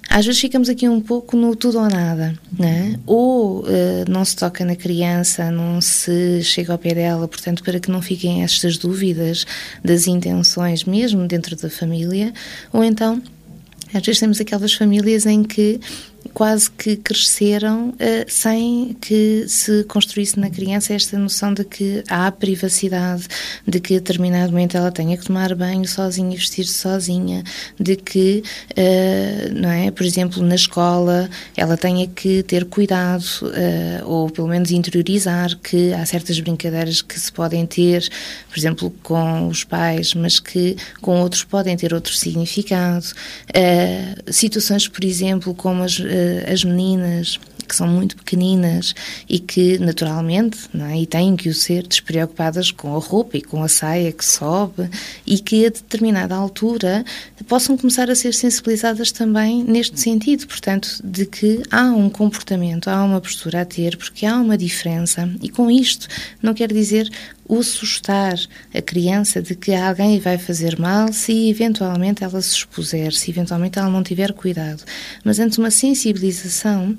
às 0.08 0.24
vezes 0.24 0.40
ficamos 0.40 0.68
aqui 0.68 0.88
um 0.88 1.00
pouco 1.00 1.36
no 1.36 1.54
tudo 1.54 1.78
ou 1.78 1.88
nada, 1.88 2.34
né? 2.58 2.98
ou 3.06 3.60
uh, 3.60 3.66
não 4.08 4.24
se 4.24 4.34
toca 4.34 4.64
na 4.64 4.74
criança, 4.74 5.50
não 5.50 5.80
se 5.80 6.42
chega 6.42 6.72
ao 6.72 6.78
pé 6.78 6.94
dela, 6.94 7.28
portanto, 7.28 7.62
para 7.62 7.78
que 7.78 7.90
não 7.90 8.00
fiquem 8.00 8.42
estas 8.42 8.78
dúvidas 8.78 9.44
das 9.84 10.06
intenções, 10.06 10.84
mesmo 10.84 11.26
dentro 11.26 11.54
da 11.56 11.68
família, 11.68 12.32
ou 12.72 12.82
então, 12.82 13.22
às 13.92 14.02
vezes 14.02 14.18
temos 14.18 14.40
aquelas 14.40 14.72
famílias 14.72 15.26
em 15.26 15.42
que 15.42 15.78
quase 16.34 16.70
que 16.70 16.96
cresceram 16.96 17.90
uh, 17.90 17.94
sem 18.28 18.96
que 19.00 19.44
se 19.48 19.84
construísse 19.84 20.38
na 20.38 20.50
criança 20.50 20.94
esta 20.94 21.18
noção 21.18 21.52
de 21.52 21.64
que 21.64 22.02
há 22.08 22.30
privacidade, 22.30 23.26
de 23.66 23.80
que 23.80 23.94
a 23.94 23.98
determinado 23.98 24.52
momento 24.52 24.76
ela 24.76 24.92
tenha 24.92 25.16
que 25.16 25.24
tomar 25.24 25.54
banho 25.54 25.86
sozinha, 25.86 26.36
vestir-se 26.36 26.74
sozinha, 26.74 27.42
de 27.78 27.96
que, 27.96 28.42
uh, 28.70 29.54
não 29.54 29.70
é, 29.70 29.90
por 29.90 30.04
exemplo, 30.04 30.42
na 30.42 30.54
escola 30.54 31.28
ela 31.56 31.76
tenha 31.76 32.06
que 32.06 32.42
ter 32.42 32.64
cuidado 32.64 33.24
uh, 33.42 34.06
ou 34.08 34.30
pelo 34.30 34.48
menos 34.48 34.70
interiorizar 34.70 35.56
que 35.58 35.92
há 35.92 36.04
certas 36.06 36.38
brincadeiras 36.40 37.02
que 37.02 37.18
se 37.18 37.32
podem 37.32 37.66
ter, 37.66 38.08
por 38.48 38.58
exemplo, 38.58 38.90
com 39.02 39.48
os 39.48 39.64
pais, 39.64 40.14
mas 40.14 40.38
que 40.38 40.76
com 41.00 41.20
outros 41.20 41.44
podem 41.44 41.76
ter 41.76 41.92
outro 41.94 42.14
significado. 42.14 43.06
situações, 44.30 44.88
por 44.88 45.04
exemplo, 45.04 45.54
como 45.54 45.82
as 45.82 45.98
as 46.46 46.64
meninas 46.64 47.38
que 47.68 47.76
são 47.76 47.86
muito 47.86 48.16
pequeninas 48.16 48.94
e 49.28 49.38
que 49.38 49.78
naturalmente 49.78 50.58
não 50.72 50.86
é? 50.86 50.98
e 50.98 51.06
têm 51.06 51.36
que 51.36 51.48
o 51.48 51.54
ser 51.54 51.86
despreocupadas 51.86 52.70
com 52.70 52.96
a 52.96 52.98
roupa 52.98 53.36
e 53.36 53.42
com 53.42 53.62
a 53.62 53.68
saia 53.68 54.10
que 54.10 54.24
sobe 54.24 54.88
e 55.26 55.38
que 55.38 55.66
a 55.66 55.70
determinada 55.70 56.34
altura 56.34 57.04
possam 57.46 57.76
começar 57.76 58.10
a 58.10 58.14
ser 58.14 58.34
sensibilizadas 58.34 59.12
também 59.12 59.62
neste 59.62 60.00
sentido, 60.00 60.46
portanto, 60.46 61.00
de 61.04 61.26
que 61.26 61.62
há 61.70 61.84
um 61.84 62.08
comportamento, 62.08 62.88
há 62.88 63.04
uma 63.04 63.20
postura 63.20 63.62
a 63.62 63.64
ter, 63.64 63.96
porque 63.96 64.24
há 64.24 64.36
uma 64.36 64.56
diferença 64.56 65.28
e 65.42 65.48
com 65.48 65.70
isto 65.70 66.08
não 66.42 66.54
quer 66.54 66.72
dizer 66.72 67.10
o 67.48 67.58
assustar 67.58 68.34
a 68.74 68.82
criança 68.82 69.40
de 69.40 69.54
que 69.54 69.74
alguém 69.74 70.20
vai 70.20 70.36
fazer 70.36 70.78
mal 70.78 71.12
se 71.12 71.48
eventualmente 71.48 72.22
ela 72.22 72.40
se 72.42 72.54
expuser, 72.54 73.12
se 73.12 73.30
eventualmente 73.30 73.78
ela 73.78 73.88
não 73.88 74.02
tiver 74.02 74.32
cuidado. 74.34 74.84
Mas 75.24 75.38
antes 75.38 75.56
uma 75.56 75.70
sensibilização 75.70 76.96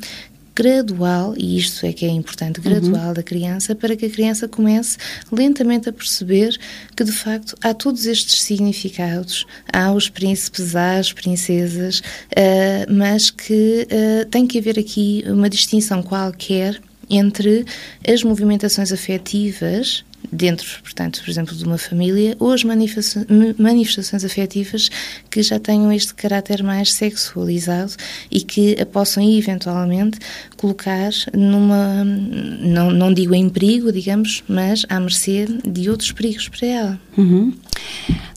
gradual, 0.55 1.33
e 1.37 1.57
isto 1.57 1.85
é 1.85 1.93
que 1.93 2.05
é 2.05 2.09
importante, 2.09 2.59
gradual 2.59 3.07
uhum. 3.07 3.13
da 3.13 3.23
criança, 3.23 3.75
para 3.75 3.95
que 3.95 4.05
a 4.05 4.09
criança 4.09 4.47
comece 4.47 4.97
lentamente 5.31 5.89
a 5.89 5.93
perceber 5.93 6.57
que, 6.95 7.03
de 7.03 7.11
facto, 7.11 7.55
há 7.61 7.73
todos 7.73 8.05
estes 8.05 8.41
significados, 8.41 9.45
há 9.71 9.91
os 9.91 10.09
príncipes, 10.09 10.75
há 10.75 10.97
as 10.97 11.13
princesas, 11.13 11.99
uh, 11.99 12.91
mas 12.91 13.29
que 13.29 13.87
uh, 13.89 14.25
tem 14.29 14.45
que 14.45 14.57
haver 14.57 14.77
aqui 14.77 15.23
uma 15.27 15.49
distinção 15.49 16.01
qualquer 16.03 16.79
entre 17.09 17.65
as 18.07 18.23
movimentações 18.23 18.91
afetivas 18.91 20.03
dentro, 20.31 20.81
portanto, 20.83 21.21
por 21.23 21.29
exemplo, 21.29 21.55
de 21.55 21.63
uma 21.63 21.77
família, 21.77 22.35
ou 22.39 22.51
as 22.51 22.63
manifestações 22.63 24.23
afetivas 24.23 24.89
que 25.29 25.41
já 25.41 25.59
tenham 25.59 25.91
este 25.91 26.13
caráter 26.13 26.63
mais 26.63 26.93
sexualizado 26.93 27.93
e 28.29 28.41
que 28.41 28.79
a 28.79 28.85
possam 28.85 29.23
eventualmente 29.23 30.19
colocar 30.57 31.11
numa, 31.33 32.03
não, 32.03 32.91
não 32.91 33.13
digo 33.13 33.33
em 33.33 33.49
perigo, 33.49 33.91
digamos, 33.91 34.43
mas 34.47 34.85
à 34.89 34.99
mercê 34.99 35.47
de 35.65 35.89
outros 35.89 36.11
perigos 36.11 36.47
para 36.47 36.67
ela. 36.67 37.01
Uhum. 37.17 37.53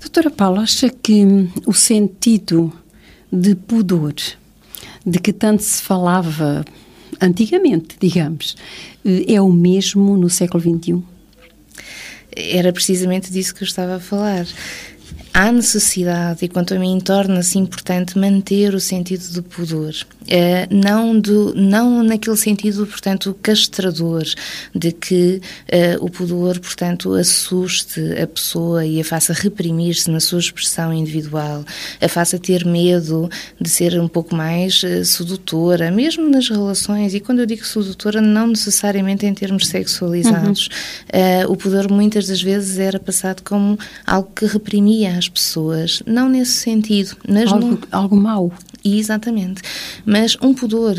Doutora 0.00 0.30
Paula, 0.30 0.62
acha 0.62 0.88
que 0.88 1.24
o 1.66 1.72
sentido 1.72 2.72
de 3.30 3.54
pudor 3.54 4.14
de 5.04 5.18
que 5.18 5.32
tanto 5.32 5.62
se 5.62 5.82
falava 5.82 6.64
antigamente, 7.20 7.96
digamos, 8.00 8.56
é 9.04 9.40
o 9.40 9.50
mesmo 9.50 10.16
no 10.16 10.30
século 10.30 10.62
XXI? 10.62 11.11
Era 12.34 12.72
precisamente 12.72 13.30
disso 13.30 13.54
que 13.54 13.62
eu 13.62 13.66
estava 13.66 13.96
a 13.96 14.00
falar 14.00 14.46
há 15.32 15.50
necessidade, 15.50 16.44
e 16.44 16.48
quanto 16.48 16.74
a 16.74 16.78
mim 16.78 16.98
torna-se 17.00 17.58
importante, 17.58 18.18
manter 18.18 18.74
o 18.74 18.80
sentido 18.80 19.32
do 19.32 19.42
pudor. 19.42 19.94
É, 20.28 20.68
não, 20.70 21.18
do, 21.18 21.52
não 21.54 22.02
naquele 22.02 22.36
sentido, 22.36 22.86
portanto, 22.86 23.36
castrador, 23.42 24.24
de 24.74 24.92
que 24.92 25.40
é, 25.66 25.96
o 26.00 26.08
pudor, 26.08 26.60
portanto, 26.60 27.14
assuste 27.14 28.00
a 28.20 28.26
pessoa 28.26 28.84
e 28.84 29.00
a 29.00 29.04
faça 29.04 29.32
reprimir-se 29.32 30.10
na 30.10 30.20
sua 30.20 30.38
expressão 30.38 30.92
individual, 30.92 31.64
a 32.00 32.08
faça 32.08 32.38
ter 32.38 32.64
medo 32.64 33.28
de 33.60 33.68
ser 33.68 33.98
um 34.00 34.08
pouco 34.08 34.34
mais 34.34 34.84
é, 34.84 35.02
sedutora, 35.02 35.90
mesmo 35.90 36.28
nas 36.28 36.48
relações. 36.48 37.14
E 37.14 37.20
quando 37.20 37.40
eu 37.40 37.46
digo 37.46 37.64
sedutora, 37.64 38.20
não 38.20 38.48
necessariamente 38.48 39.26
em 39.26 39.34
termos 39.34 39.66
sexualizados. 39.68 40.68
Uhum. 41.12 41.52
o 41.52 41.56
pudor 41.56 41.90
muitas 41.90 42.26
das 42.26 42.40
vezes 42.40 42.78
era 42.78 42.98
passado 42.98 43.42
como 43.42 43.78
algo 44.06 44.30
que 44.34 44.46
reprimia 44.46 45.21
as 45.22 45.28
pessoas, 45.28 46.02
não 46.04 46.28
nesse 46.28 46.52
sentido, 46.52 47.16
mas 47.28 47.50
algo, 47.50 47.66
num... 47.66 47.78
algo 47.90 48.16
mau. 48.16 48.52
Exatamente. 48.84 49.62
Mas 50.04 50.36
um 50.42 50.52
pudor 50.52 50.96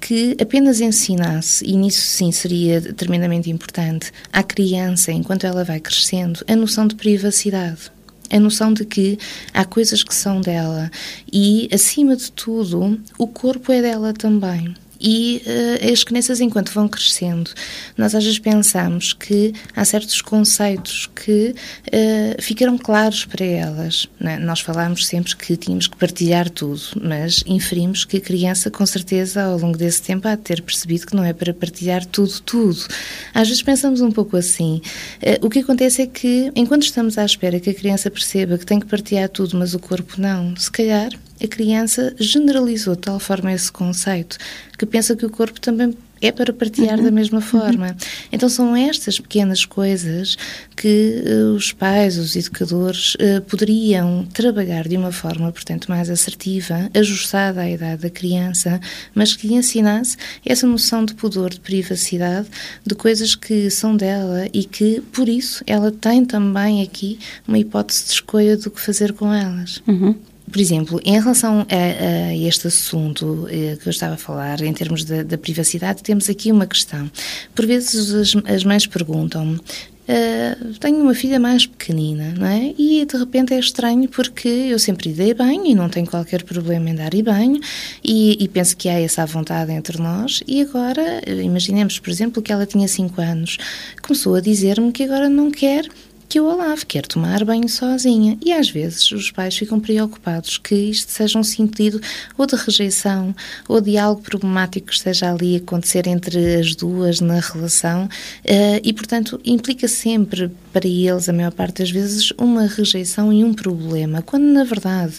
que 0.00 0.36
apenas 0.40 0.80
ensinasse, 0.80 1.64
e 1.66 1.76
nisso 1.76 2.00
sim 2.00 2.30
seria 2.30 2.80
tremendamente 2.80 3.50
importante, 3.50 4.12
à 4.32 4.42
criança, 4.42 5.10
enquanto 5.10 5.44
ela 5.44 5.64
vai 5.64 5.80
crescendo, 5.80 6.40
a 6.46 6.54
noção 6.54 6.86
de 6.86 6.94
privacidade 6.94 7.92
a 8.30 8.40
noção 8.40 8.72
de 8.72 8.84
que 8.86 9.18
há 9.52 9.64
coisas 9.64 10.02
que 10.02 10.14
são 10.14 10.40
dela 10.40 10.90
e, 11.30 11.68
acima 11.72 12.16
de 12.16 12.32
tudo, 12.32 12.98
o 13.18 13.28
corpo 13.28 13.70
é 13.70 13.82
dela 13.82 14.12
também. 14.12 14.74
E 15.06 15.42
uh, 15.44 15.92
as 15.92 16.02
crianças, 16.02 16.40
enquanto 16.40 16.72
vão 16.72 16.88
crescendo, 16.88 17.50
nós 17.94 18.14
às 18.14 18.24
vezes 18.24 18.38
pensamos 18.38 19.12
que 19.12 19.52
há 19.76 19.84
certos 19.84 20.22
conceitos 20.22 21.10
que 21.14 21.54
uh, 21.88 22.42
ficaram 22.42 22.78
claros 22.78 23.26
para 23.26 23.44
elas. 23.44 24.08
É? 24.18 24.38
Nós 24.38 24.60
falámos 24.60 25.06
sempre 25.06 25.36
que 25.36 25.58
tínhamos 25.58 25.86
que 25.86 25.96
partilhar 25.96 26.48
tudo, 26.48 26.80
mas 27.02 27.44
inferimos 27.46 28.06
que 28.06 28.16
a 28.16 28.20
criança, 28.20 28.70
com 28.70 28.86
certeza, 28.86 29.44
ao 29.44 29.58
longo 29.58 29.76
desse 29.76 30.00
tempo, 30.00 30.26
há 30.26 30.36
de 30.36 30.40
ter 30.40 30.62
percebido 30.62 31.06
que 31.06 31.14
não 31.14 31.22
é 31.22 31.34
para 31.34 31.52
partilhar 31.52 32.06
tudo, 32.06 32.40
tudo. 32.40 32.86
Às 33.34 33.48
vezes 33.48 33.62
pensamos 33.62 34.00
um 34.00 34.10
pouco 34.10 34.38
assim. 34.38 34.80
Uh, 35.22 35.46
o 35.46 35.50
que 35.50 35.58
acontece 35.58 36.00
é 36.00 36.06
que, 36.06 36.50
enquanto 36.56 36.84
estamos 36.84 37.18
à 37.18 37.26
espera 37.26 37.60
que 37.60 37.68
a 37.68 37.74
criança 37.74 38.10
perceba 38.10 38.56
que 38.56 38.64
tem 38.64 38.80
que 38.80 38.86
partilhar 38.86 39.28
tudo, 39.28 39.58
mas 39.58 39.74
o 39.74 39.78
corpo 39.78 40.18
não, 40.18 40.56
se 40.56 40.70
calhar 40.70 41.10
a 41.42 41.46
criança 41.48 42.14
generalizou 42.18 42.94
de 42.94 43.02
tal 43.02 43.18
forma 43.18 43.52
esse 43.52 43.70
conceito 43.70 44.38
que 44.78 44.86
pensa 44.86 45.16
que 45.16 45.26
o 45.26 45.30
corpo 45.30 45.60
também 45.60 45.96
é 46.26 46.32
para 46.32 46.52
partilhar 46.52 46.98
uhum. 46.98 47.04
da 47.04 47.10
mesma 47.10 47.40
forma. 47.40 47.88
Uhum. 47.88 47.96
Então 48.32 48.48
são 48.48 48.74
estas 48.74 49.20
pequenas 49.20 49.64
coisas 49.64 50.36
que 50.74 51.22
uh, 51.26 51.54
os 51.54 51.72
pais, 51.72 52.16
os 52.16 52.34
educadores 52.34 53.14
uh, 53.16 53.42
poderiam 53.42 54.26
trabalhar 54.32 54.88
de 54.88 54.96
uma 54.96 55.12
forma, 55.12 55.52
portanto, 55.52 55.86
mais 55.88 56.08
assertiva, 56.08 56.90
ajustada 56.94 57.60
à 57.60 57.70
idade 57.70 58.02
da 58.02 58.10
criança, 58.10 58.80
mas 59.14 59.34
que 59.34 59.46
lhe 59.46 59.54
ensinasse 59.54 60.16
essa 60.44 60.66
noção 60.66 61.04
de 61.04 61.14
pudor, 61.14 61.50
de 61.50 61.60
privacidade, 61.60 62.48
de 62.84 62.94
coisas 62.94 63.34
que 63.34 63.68
são 63.68 63.94
dela 63.96 64.46
e 64.52 64.64
que, 64.64 65.02
por 65.12 65.28
isso, 65.28 65.62
ela 65.66 65.90
tem 65.90 66.24
também 66.24 66.82
aqui 66.82 67.18
uma 67.46 67.58
hipótese 67.58 68.04
de 68.06 68.12
escolha 68.12 68.56
do 68.56 68.70
que 68.70 68.80
fazer 68.80 69.12
com 69.12 69.32
elas. 69.32 69.82
Uhum. 69.86 70.14
Por 70.50 70.60
exemplo, 70.60 71.00
em 71.04 71.18
relação 71.20 71.66
a, 71.70 72.28
a 72.28 72.36
este 72.36 72.66
assunto 72.66 73.48
eh, 73.50 73.76
que 73.80 73.88
eu 73.88 73.90
estava 73.90 74.14
a 74.14 74.18
falar, 74.18 74.60
em 74.60 74.72
termos 74.72 75.04
da, 75.04 75.38
privacidade, 75.38 76.02
temos 76.02 76.28
aqui 76.28 76.52
uma 76.52 76.66
questão. 76.66 77.10
Por 77.54 77.66
vezes 77.66 78.12
as, 78.12 78.36
as 78.44 78.64
mães 78.64 78.86
perguntam-me 78.86 79.60
Uh, 80.06 80.74
tenho 80.80 80.98
uma 80.98 81.14
filha 81.14 81.40
mais 81.40 81.64
pequenina, 81.64 82.34
não 82.36 82.46
é? 82.46 82.74
E 82.78 83.06
de 83.06 83.16
repente 83.16 83.54
é 83.54 83.58
estranho 83.58 84.06
porque 84.06 84.48
eu 84.48 84.78
sempre 84.78 85.08
lhe 85.08 85.14
dei 85.14 85.32
banho 85.32 85.64
e 85.64 85.74
não 85.74 85.88
tenho 85.88 86.06
qualquer 86.06 86.42
problema 86.42 86.90
em 86.90 86.94
dar-lhe 86.94 87.22
banho 87.22 87.58
e, 88.04 88.36
e, 88.38 88.46
penso 88.46 88.76
que 88.76 88.90
há 88.90 89.00
essa 89.00 89.24
vontade 89.24 89.72
entre 89.72 89.96
nós. 89.96 90.42
E 90.46 90.60
agora, 90.60 91.22
imaginemos, 91.42 91.98
por 91.98 92.10
exemplo, 92.10 92.42
que 92.42 92.52
ela 92.52 92.66
tinha 92.66 92.86
5 92.86 93.18
anos, 93.18 93.56
começou 94.02 94.34
a 94.34 94.42
dizer-me 94.42 94.92
que 94.92 95.04
agora 95.04 95.30
não 95.30 95.50
quer 95.50 95.88
que 96.28 96.40
o 96.40 96.46
Olaf 96.46 96.84
quer 96.84 97.06
tomar 97.06 97.44
banho 97.44 97.68
sozinha. 97.68 98.36
E 98.44 98.52
às 98.52 98.68
vezes 98.70 99.10
os 99.12 99.30
pais 99.30 99.56
ficam 99.56 99.78
preocupados 99.78 100.58
que 100.58 100.74
isto 100.74 101.12
seja 101.12 101.38
um 101.38 101.44
sentido 101.44 102.00
ou 102.36 102.46
de 102.46 102.56
rejeição 102.56 103.34
ou 103.68 103.80
de 103.80 103.96
algo 103.96 104.22
problemático 104.22 104.88
que 104.88 104.94
esteja 104.94 105.32
ali 105.32 105.56
a 105.56 105.58
acontecer 105.58 106.06
entre 106.06 106.56
as 106.56 106.74
duas 106.74 107.20
na 107.20 107.40
relação. 107.40 108.04
Uh, 108.44 108.80
e, 108.82 108.92
portanto, 108.92 109.40
implica 109.44 109.88
sempre 109.88 110.50
para 110.72 110.88
eles, 110.88 111.28
a 111.28 111.32
maior 111.32 111.52
parte 111.52 111.78
das 111.78 111.90
vezes, 111.90 112.32
uma 112.36 112.66
rejeição 112.66 113.32
e 113.32 113.44
um 113.44 113.54
problema, 113.54 114.22
quando 114.22 114.44
na 114.44 114.64
verdade 114.64 115.14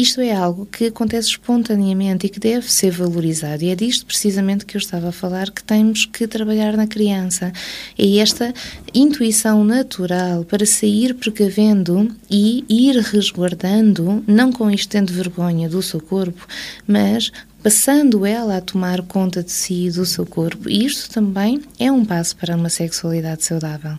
isto 0.00 0.20
é 0.22 0.32
algo 0.32 0.64
que 0.64 0.86
acontece 0.86 1.28
espontaneamente 1.28 2.26
e 2.26 2.30
que 2.30 2.40
deve 2.40 2.72
ser 2.72 2.90
valorizado. 2.90 3.62
E 3.62 3.68
é 3.68 3.74
disto 3.74 4.06
precisamente 4.06 4.64
que 4.64 4.74
eu 4.74 4.78
estava 4.78 5.10
a 5.10 5.12
falar 5.12 5.50
que 5.50 5.62
temos 5.62 6.06
que 6.06 6.26
trabalhar 6.26 6.74
na 6.74 6.86
criança. 6.86 7.52
É 7.98 8.16
esta 8.16 8.54
intuição 8.94 9.62
natural 9.62 10.42
para 10.44 10.64
sair 10.64 11.12
precavendo 11.14 12.10
e 12.30 12.64
ir 12.66 12.96
resguardando, 12.96 14.24
não 14.26 14.50
com 14.50 14.70
isto 14.70 14.88
tendo 14.88 15.12
vergonha 15.12 15.68
do 15.68 15.82
seu 15.82 16.00
corpo, 16.00 16.46
mas 16.86 17.30
passando 17.62 18.24
ela 18.24 18.56
a 18.56 18.60
tomar 18.62 19.02
conta 19.02 19.42
de 19.42 19.52
si 19.52 19.88
e 19.88 19.90
do 19.90 20.06
seu 20.06 20.24
corpo. 20.24 20.66
E 20.70 20.86
isto 20.86 21.10
também 21.12 21.60
é 21.78 21.92
um 21.92 22.06
passo 22.06 22.34
para 22.36 22.56
uma 22.56 22.70
sexualidade 22.70 23.44
saudável. 23.44 23.98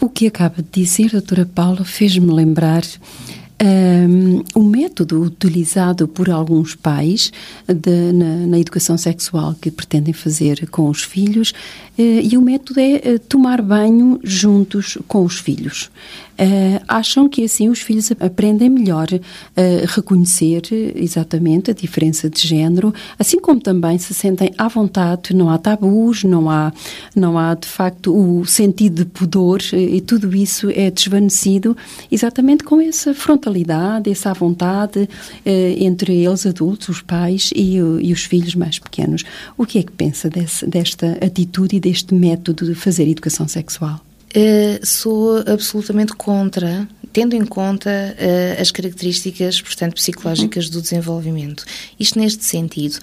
O 0.00 0.08
que 0.08 0.26
acaba 0.26 0.62
de 0.62 0.82
dizer, 0.82 1.10
doutora 1.10 1.44
Paula, 1.44 1.84
fez-me 1.84 2.32
lembrar 2.32 2.82
um, 3.62 4.42
o 4.54 4.62
método 4.62 5.22
utilizado 5.22 6.08
por 6.08 6.30
alguns 6.30 6.74
pais 6.74 7.30
de, 7.68 8.12
na, 8.12 8.46
na, 8.46 8.58
educação 8.58 8.96
sexual 8.96 9.54
que 9.60 9.70
pretendem 9.70 10.14
fazer 10.14 10.66
com 10.70 10.88
os 10.88 11.02
filhos, 11.02 11.52
e 12.02 12.36
o 12.36 12.42
método 12.42 12.80
é 12.80 13.14
uh, 13.14 13.18
tomar 13.18 13.60
banho 13.62 14.18
juntos 14.22 14.96
com 15.06 15.24
os 15.24 15.38
filhos. 15.38 15.90
Uh, 16.40 16.80
acham 16.88 17.28
que 17.28 17.44
assim 17.44 17.68
os 17.68 17.80
filhos 17.80 18.10
aprendem 18.18 18.70
melhor 18.70 19.08
a 19.12 19.86
reconhecer 19.86 20.62
exatamente 20.96 21.70
a 21.70 21.74
diferença 21.74 22.30
de 22.30 22.40
género, 22.40 22.94
assim 23.18 23.38
como 23.38 23.60
também 23.60 23.98
se 23.98 24.14
sentem 24.14 24.50
à 24.56 24.66
vontade, 24.66 25.34
não 25.34 25.50
há 25.50 25.58
tabus, 25.58 26.24
não 26.24 26.48
há, 26.48 26.72
não 27.14 27.38
há 27.38 27.54
de 27.54 27.68
facto 27.68 28.16
o 28.16 28.46
sentido 28.46 29.04
de 29.04 29.04
pudor 29.04 29.60
e 29.74 30.00
tudo 30.00 30.34
isso 30.34 30.70
é 30.70 30.90
desvanecido 30.90 31.76
exatamente 32.10 32.64
com 32.64 32.80
essa 32.80 33.12
frontalidade, 33.12 34.10
essa 34.10 34.32
vontade 34.32 35.00
uh, 35.00 35.08
entre 35.44 36.16
eles 36.16 36.46
adultos, 36.46 36.88
os 36.88 37.02
pais 37.02 37.50
e, 37.54 37.76
e, 37.76 38.12
os 38.12 38.24
filhos 38.24 38.54
mais 38.54 38.78
pequenos. 38.78 39.24
O 39.58 39.66
que 39.66 39.78
é 39.78 39.82
que 39.82 39.92
pensa 39.92 40.30
desse, 40.30 40.66
desta 40.66 41.18
atitude 41.24 41.76
e 41.76 41.80
deste 41.90 42.14
método 42.14 42.66
de 42.66 42.74
fazer 42.74 43.08
educação 43.08 43.48
sexual? 43.48 44.00
Uh, 44.30 44.86
sou 44.86 45.38
absolutamente 45.38 46.12
contra, 46.12 46.88
tendo 47.12 47.34
em 47.34 47.44
conta 47.44 47.90
uh, 47.90 48.60
as 48.62 48.70
características, 48.70 49.60
portanto, 49.60 49.94
psicológicas 49.94 50.70
do 50.70 50.80
desenvolvimento. 50.80 51.64
Isto 51.98 52.20
neste 52.20 52.44
sentido. 52.44 52.96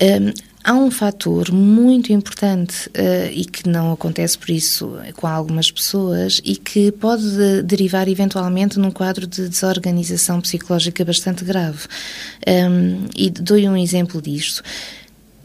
Um, 0.00 0.32
há 0.62 0.74
um 0.74 0.88
fator 0.88 1.50
muito 1.50 2.12
importante 2.12 2.88
uh, 2.90 3.32
e 3.32 3.44
que 3.44 3.68
não 3.68 3.90
acontece 3.90 4.38
por 4.38 4.50
isso 4.50 4.96
com 5.16 5.26
algumas 5.26 5.68
pessoas 5.68 6.40
e 6.44 6.54
que 6.54 6.92
pode 6.92 7.62
derivar 7.64 8.06
eventualmente 8.06 8.78
num 8.78 8.92
quadro 8.92 9.26
de 9.26 9.48
desorganização 9.48 10.40
psicológica 10.40 11.04
bastante 11.04 11.44
grave. 11.44 11.88
Um, 12.46 13.08
e 13.16 13.30
dou-lhe 13.30 13.68
um 13.68 13.76
exemplo 13.76 14.22
disto. 14.22 14.62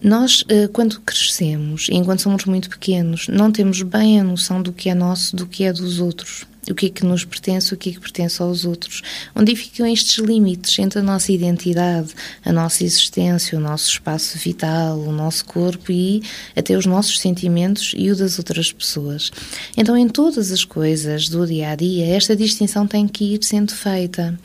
Nós, 0.04 0.44
eh, 0.50 0.68
quando 0.68 1.00
crescemos, 1.00 1.88
enquanto 1.90 2.22
somos 2.22 2.44
muito 2.44 2.70
pequenos, 2.70 3.30
não 3.30 3.50
temos 3.52 3.82
bem 3.82 4.20
a 4.20 4.24
noção 4.24 4.62
do 4.62 4.74
que 4.74 4.90
é 4.90 4.94
nosso, 4.94 5.34
do 5.34 5.48
que 5.48 5.64
é 5.64 5.72
dos 5.72 6.00
outros 6.00 6.46
o 6.70 6.76
que 6.76 6.86
é 6.86 6.90
que 6.90 7.06
nos 7.06 7.26
pertence, 7.26 7.74
o 7.74 7.78
que 7.78 7.90
é 7.90 7.94
que 7.94 8.00
pertence 8.00 8.42
aos 8.42 8.66
outros. 8.66 9.02
Onde 9.36 9.56
ficam 9.56 9.86
estes 9.86 10.18
limites 10.18 10.78
entre 10.80 11.00
a 11.00 11.04
nossa 11.04 11.32
identidade, 11.32 12.14
a 12.44 12.52
nossa 12.52 12.84
existência, 12.84 13.58
o 13.58 13.62
nosso 13.62 13.90
espaço 13.90 14.38
vital, 14.38 15.00
o 15.00 15.12
nosso 15.12 15.46
corpo 15.46 15.92
e 15.92 16.24
até 16.56 16.78
os 16.78 16.86
nossos 16.86 17.20
sentimentos 17.20 17.94
e 17.98 18.10
o 18.12 18.16
das 18.16 18.38
outras 18.38 18.72
pessoas. 18.72 19.32
Então, 19.76 19.98
em 19.98 20.08
todas 20.08 20.52
as 20.52 20.64
coisas 20.64 21.28
do 21.28 21.46
dia 21.46 21.70
a 21.70 21.76
dia, 21.76 22.16
esta 22.16 22.36
distinção 22.36 22.88
tem 22.88 23.08
que 23.08 23.34
ir 23.36 23.44
sendo 23.44 23.74
feita. 23.74 24.38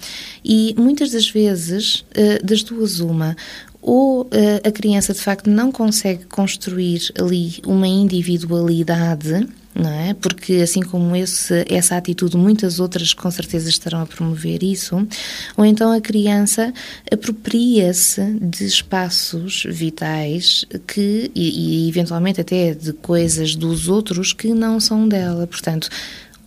E 0.45 0.75
muitas 0.77 1.13
das 1.13 1.31
vezes, 1.31 2.05
eh, 2.15 2.41
das 2.43 2.63
duas, 2.63 3.01
uma, 3.01 3.37
ou 3.81 4.29
eh, 4.31 4.61
a 4.65 4.71
criança 4.71 5.13
de 5.13 5.21
facto 5.21 5.49
não 5.49 5.71
consegue 5.71 6.25
construir 6.27 7.13
ali 7.19 7.61
uma 7.67 7.87
individualidade 7.87 9.47
não 9.79 9.91
é? 9.91 10.13
Porque 10.13 10.55
assim 10.55 10.83
como 10.83 11.15
esse, 11.15 11.65
essa 11.69 11.97
atitude, 11.97 12.37
muitas 12.37 12.81
outras 12.81 13.15
com 13.15 13.31
certeza 13.31 13.69
estarão 13.71 14.01
a 14.03 14.07
promover 14.07 14.63
isso, 14.65 15.07
ou 15.57 15.65
então 15.65 15.93
a 15.93 16.01
criança 16.01 16.73
apropria-se 17.11 18.21
de 18.41 18.65
espaços 18.65 19.65
vitais 19.69 20.65
que, 20.87 21.31
e, 21.35 21.85
e 21.87 21.89
eventualmente 21.89 22.41
até 22.41 22.75
de 22.75 22.93
coisas 22.93 23.55
dos 23.55 23.89
outros 23.89 24.33
que 24.33 24.49
não 24.49 24.81
são 24.81 25.07
dela. 25.07 25.47
Portanto, 25.47 25.89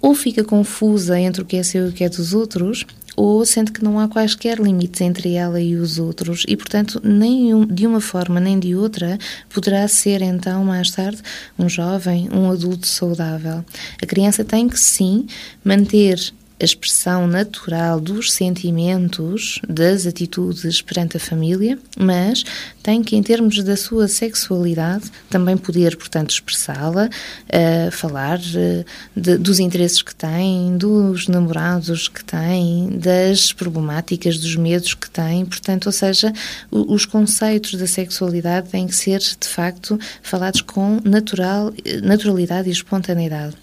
ou 0.01 0.13
fica 0.13 0.43
confusa 0.43 1.17
entre 1.19 1.41
o 1.41 1.45
que 1.45 1.57
é 1.57 1.63
seu 1.63 1.85
e 1.85 1.89
o 1.89 1.93
que 1.93 2.03
é 2.03 2.09
dos 2.09 2.33
outros, 2.33 2.85
ou 3.15 3.45
sente 3.45 3.71
que 3.71 3.83
não 3.83 3.99
há 3.99 4.07
quaisquer 4.07 4.59
limites 4.59 5.01
entre 5.01 5.33
ela 5.33 5.59
e 5.59 5.75
os 5.75 5.99
outros 5.99 6.43
e, 6.47 6.55
portanto, 6.55 7.01
nem 7.03 7.65
de 7.65 7.85
uma 7.85 8.01
forma 8.01 8.39
nem 8.39 8.59
de 8.59 8.75
outra 8.75 9.17
poderá 9.49 9.87
ser 9.87 10.21
então 10.21 10.63
mais 10.63 10.91
tarde 10.91 11.21
um 11.57 11.67
jovem, 11.67 12.29
um 12.31 12.49
adulto 12.49 12.87
saudável. 12.87 13.63
A 14.01 14.05
criança 14.05 14.43
tem 14.43 14.67
que 14.67 14.79
sim 14.79 15.25
manter 15.63 16.33
a 16.61 16.63
expressão 16.63 17.25
natural 17.25 17.99
dos 17.99 18.31
sentimentos, 18.31 19.59
das 19.67 20.05
atitudes 20.05 20.79
perante 20.81 21.17
a 21.17 21.19
família, 21.19 21.79
mas 21.97 22.43
tem 22.83 23.01
que, 23.01 23.15
em 23.15 23.23
termos 23.23 23.63
da 23.63 23.75
sua 23.75 24.07
sexualidade, 24.07 25.11
também 25.29 25.57
poder, 25.57 25.97
portanto, 25.97 26.29
expressá-la, 26.29 27.07
uh, 27.07 27.91
falar 27.91 28.37
uh, 28.37 28.85
de, 29.15 29.37
dos 29.37 29.59
interesses 29.59 30.03
que 30.03 30.13
tem, 30.13 30.77
dos 30.77 31.27
namorados 31.27 32.07
que 32.07 32.23
tem, 32.23 32.89
das 32.89 33.51
problemáticas, 33.51 34.37
dos 34.37 34.55
medos 34.55 34.93
que 34.93 35.09
tem, 35.09 35.45
portanto, 35.45 35.87
ou 35.87 35.91
seja, 35.91 36.31
os 36.69 37.05
conceitos 37.05 37.73
da 37.73 37.87
sexualidade 37.87 38.69
têm 38.69 38.85
que 38.85 38.95
ser, 38.95 39.19
de 39.19 39.47
facto, 39.47 39.99
falados 40.21 40.61
com 40.61 40.99
natural, 41.03 41.73
naturalidade 42.03 42.69
e 42.69 42.71
espontaneidade. 42.71 43.55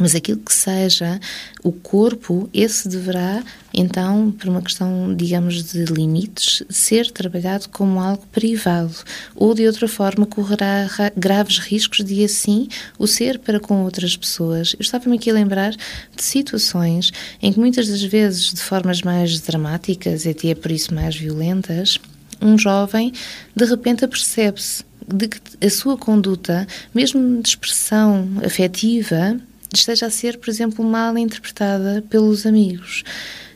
Mas 0.00 0.14
aquilo 0.14 0.40
que 0.40 0.52
seja 0.52 1.20
o 1.62 1.70
corpo, 1.70 2.48
esse 2.54 2.88
deverá, 2.88 3.44
então, 3.72 4.32
por 4.32 4.48
uma 4.48 4.62
questão, 4.62 5.14
digamos, 5.14 5.62
de 5.62 5.84
limites, 5.84 6.62
ser 6.70 7.10
trabalhado 7.10 7.68
como 7.68 8.00
algo 8.00 8.26
privado, 8.32 8.94
ou 9.36 9.54
de 9.54 9.66
outra 9.66 9.86
forma 9.86 10.26
correrá 10.26 10.88
graves 11.16 11.58
riscos 11.58 12.04
de 12.04 12.24
assim 12.24 12.66
o 12.98 13.06
ser 13.06 13.38
para 13.38 13.60
com 13.60 13.84
outras 13.84 14.16
pessoas. 14.16 14.72
Eu 14.72 14.80
estava-me 14.80 15.16
aqui 15.16 15.30
a 15.30 15.34
lembrar 15.34 15.70
de 15.70 16.22
situações 16.22 17.12
em 17.42 17.52
que 17.52 17.60
muitas 17.60 17.88
das 17.88 18.02
vezes, 18.02 18.54
de 18.54 18.60
formas 18.60 19.02
mais 19.02 19.38
dramáticas 19.40 20.24
e 20.24 20.30
até 20.30 20.54
por 20.54 20.70
isso 20.70 20.94
mais 20.94 21.14
violentas, 21.14 21.98
um 22.40 22.58
jovem 22.58 23.12
de 23.54 23.64
repente 23.66 24.04
apercebe-se 24.04 24.82
de 25.06 25.28
que 25.28 25.40
a 25.64 25.70
sua 25.70 25.96
conduta, 25.96 26.66
mesmo 26.94 27.42
de 27.42 27.48
expressão 27.48 28.28
afetiva, 28.44 29.38
esteja 29.78 30.06
a 30.06 30.10
ser, 30.10 30.38
por 30.38 30.48
exemplo, 30.50 30.84
mal 30.84 31.16
interpretada 31.18 32.02
pelos 32.08 32.46
amigos. 32.46 33.04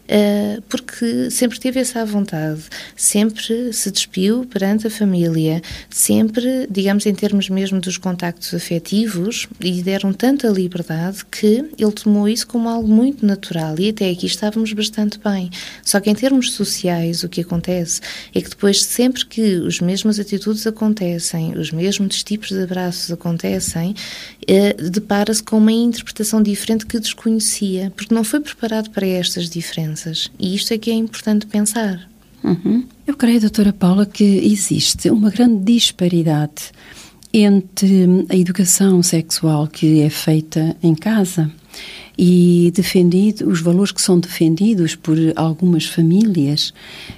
Uh, 0.05 0.61
porque 0.69 1.31
sempre 1.31 1.59
teve 1.59 1.81
essa 1.81 2.05
vontade, 2.05 2.61
sempre 2.95 3.73
se 3.73 3.91
despiu 3.91 4.45
perante 4.45 4.87
a 4.87 4.91
família, 4.91 5.63
sempre, 5.89 6.67
digamos, 6.71 7.07
em 7.07 7.15
termos 7.15 7.49
mesmo 7.49 7.81
dos 7.81 7.97
contactos 7.97 8.53
afetivos, 8.53 9.49
e 9.59 9.83
deram 9.83 10.13
tanta 10.13 10.49
liberdade 10.49 11.25
que 11.25 11.65
ele 11.79 11.93
tomou 11.93 12.29
isso 12.29 12.47
como 12.47 12.69
algo 12.69 12.87
muito 12.87 13.25
natural 13.25 13.77
e 13.79 13.89
até 13.89 14.11
aqui 14.11 14.27
estávamos 14.27 14.75
bastante 14.75 15.19
bem. 15.19 15.49
Só 15.83 15.99
que 16.01 16.11
em 16.11 16.15
termos 16.15 16.53
sociais, 16.53 17.23
o 17.23 17.29
que 17.29 17.41
acontece 17.41 18.03
é 18.35 18.43
que 18.43 18.51
depois, 18.51 18.83
sempre 18.83 19.25
que 19.25 19.57
os 19.57 19.81
mesmas 19.81 20.19
atitudes 20.21 20.67
acontecem, 20.67 21.59
os 21.59 21.71
mesmos 21.71 22.23
tipos 22.23 22.51
de 22.51 22.63
abraços 22.63 23.11
acontecem, 23.11 23.93
uh, 24.43 24.91
depara-se 24.91 25.43
com 25.43 25.57
uma 25.57 25.73
interpretação 25.73 26.43
diferente 26.43 26.85
que 26.85 27.01
desconhecia, 27.01 27.91
porque 27.97 28.15
não 28.15 28.23
foi 28.23 28.41
preparado 28.41 28.91
para 28.91 29.07
estas 29.07 29.49
diferenças 29.49 29.94
crianças. 29.95 30.31
E 30.39 30.55
isto 30.55 30.75
é 30.75 30.79
que 30.79 30.91
é 30.91 30.95
importante 30.95 31.47
pensar. 31.47 32.09
Uhum. 32.43 32.85
Eu 33.07 33.17
creio, 33.17 33.41
doutora 33.41 33.73
Paula, 33.73 34.05
que 34.05 34.25
existe 34.25 35.09
uma 35.09 35.31
grande 35.31 35.73
disparidade 35.73 36.73
entre 37.33 38.27
a 38.29 38.37
educação 38.37 39.03
sexual 39.03 39.67
que 39.67 40.03
é 40.03 40.11
feita 40.11 40.77
em 40.83 40.95
casa 40.95 41.51
e 42.17 42.73
defendido 42.75 43.49
os 43.49 43.61
valores 43.61 43.91
que 43.91 44.01
são 44.01 44.19
defendidos 44.19 44.95
por 44.95 45.17
algumas 45.35 45.87
famílias 45.87 46.73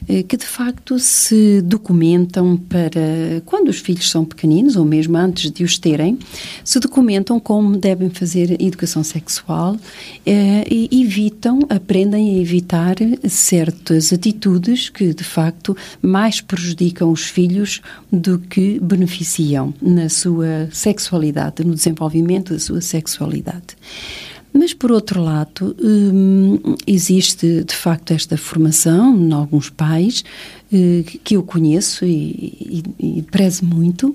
eh, 0.09 0.22
que 0.22 0.37
de 0.37 0.46
facto 0.46 0.98
se 0.98 1.61
documentam 1.61 2.56
para 2.56 3.42
quando 3.44 3.68
os 3.68 3.78
filhos 3.78 4.11
são 4.11 4.24
pequeninos 4.24 4.76
ou 4.76 4.85
mesmo 4.85 5.16
antes 5.16 5.50
de 5.50 5.64
os 5.64 5.78
terem 5.78 6.18
se 6.64 6.80
documentam 6.80 7.38
como 7.38 7.76
devem 7.76 8.09
fazer 8.09 8.61
educação 8.61 9.04
sexual 9.04 9.76
eh, 10.24 10.66
e 10.70 11.02
evitam 11.02 11.61
aprendem 11.68 12.37
a 12.37 12.40
evitar 12.40 12.96
certas 13.28 14.12
atitudes 14.12 14.88
que 14.88 15.12
de 15.12 15.24
facto 15.24 15.76
mais 16.00 16.40
prejudicam 16.40 17.11
os 17.11 17.24
filhos 17.24 17.82
do 18.11 18.38
que 18.38 18.80
beneficiam 18.80 19.74
na 19.80 20.09
sua 20.09 20.68
sexualidade 20.72 21.64
no 21.64 21.74
desenvolvimento 21.74 22.54
da 22.54 22.59
sua 22.59 22.80
sexualidade 22.80 23.76
mas, 24.57 24.73
por 24.73 24.90
outro 24.90 25.23
lado, 25.23 25.77
hum, 25.83 26.59
existe 26.87 27.64
de 27.64 27.75
facto 27.75 28.12
esta 28.12 28.37
formação 28.37 29.16
em 29.16 29.33
alguns 29.33 29.71
pais 29.71 30.25
eh, 30.73 31.05
que 31.23 31.37
eu 31.37 31.42
conheço 31.42 32.05
e, 32.05 32.83
e, 32.99 33.19
e 33.19 33.23
prezo 33.23 33.64
muito. 33.64 34.14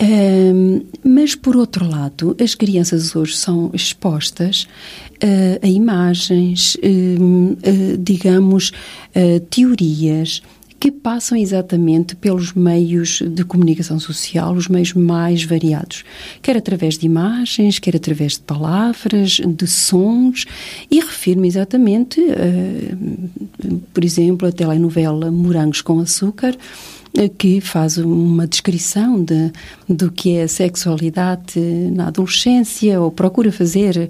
Um, 0.00 0.82
mas, 1.04 1.36
por 1.36 1.56
outro 1.56 1.88
lado, 1.88 2.36
as 2.40 2.54
crianças 2.54 3.14
hoje 3.14 3.36
são 3.36 3.70
expostas 3.72 4.66
uh, 5.22 5.58
a 5.62 5.68
imagens, 5.68 6.74
uh, 6.76 6.78
uh, 6.82 7.96
digamos, 7.98 8.72
teorias, 9.50 10.42
que 10.84 10.90
passam 10.90 11.38
exatamente 11.38 12.14
pelos 12.14 12.52
meios 12.52 13.22
de 13.22 13.42
comunicação 13.42 13.98
social, 13.98 14.52
os 14.52 14.68
meios 14.68 14.92
mais 14.92 15.42
variados, 15.42 16.04
quer 16.42 16.58
através 16.58 16.98
de 16.98 17.06
imagens, 17.06 17.78
quer 17.78 17.96
através 17.96 18.32
de 18.32 18.40
palavras, 18.40 19.40
de 19.40 19.66
sons, 19.66 20.44
e 20.90 21.00
refiro-me 21.00 21.48
exatamente, 21.48 22.20
uh, 22.20 23.80
por 23.94 24.04
exemplo, 24.04 24.46
a 24.46 24.52
telenovela 24.52 25.30
Morangos 25.30 25.80
com 25.80 26.00
Açúcar, 26.00 26.54
que 27.38 27.60
faz 27.60 27.96
uma 27.96 28.46
descrição 28.46 29.22
de, 29.22 29.52
do 29.88 30.10
que 30.10 30.36
é 30.36 30.42
a 30.42 30.48
sexualidade 30.48 31.60
na 31.92 32.08
adolescência, 32.08 33.00
ou 33.00 33.10
procura 33.10 33.52
fazer, 33.52 34.08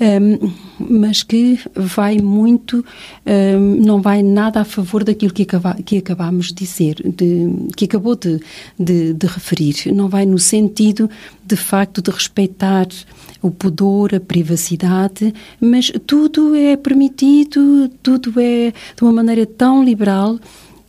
um, 0.00 0.50
mas 0.78 1.22
que 1.22 1.58
vai 1.74 2.18
muito, 2.18 2.84
um, 3.26 3.84
não 3.84 4.00
vai 4.00 4.22
nada 4.22 4.60
a 4.60 4.64
favor 4.64 5.04
daquilo 5.04 5.32
que, 5.32 5.42
acaba, 5.42 5.74
que 5.74 5.98
acabamos 5.98 6.46
de 6.46 6.54
dizer, 6.54 6.96
de, 7.04 7.68
que 7.76 7.84
acabou 7.84 8.16
de, 8.16 8.40
de, 8.78 9.12
de 9.12 9.26
referir. 9.26 9.92
Não 9.92 10.08
vai 10.08 10.24
no 10.24 10.38
sentido, 10.38 11.10
de 11.44 11.56
facto, 11.56 12.00
de 12.00 12.10
respeitar 12.10 12.86
o 13.42 13.50
pudor, 13.50 14.14
a 14.14 14.20
privacidade, 14.20 15.32
mas 15.60 15.92
tudo 16.06 16.54
é 16.54 16.76
permitido, 16.76 17.88
tudo 18.02 18.32
é 18.40 18.72
de 18.96 19.02
uma 19.02 19.12
maneira 19.12 19.44
tão 19.44 19.84
liberal 19.84 20.38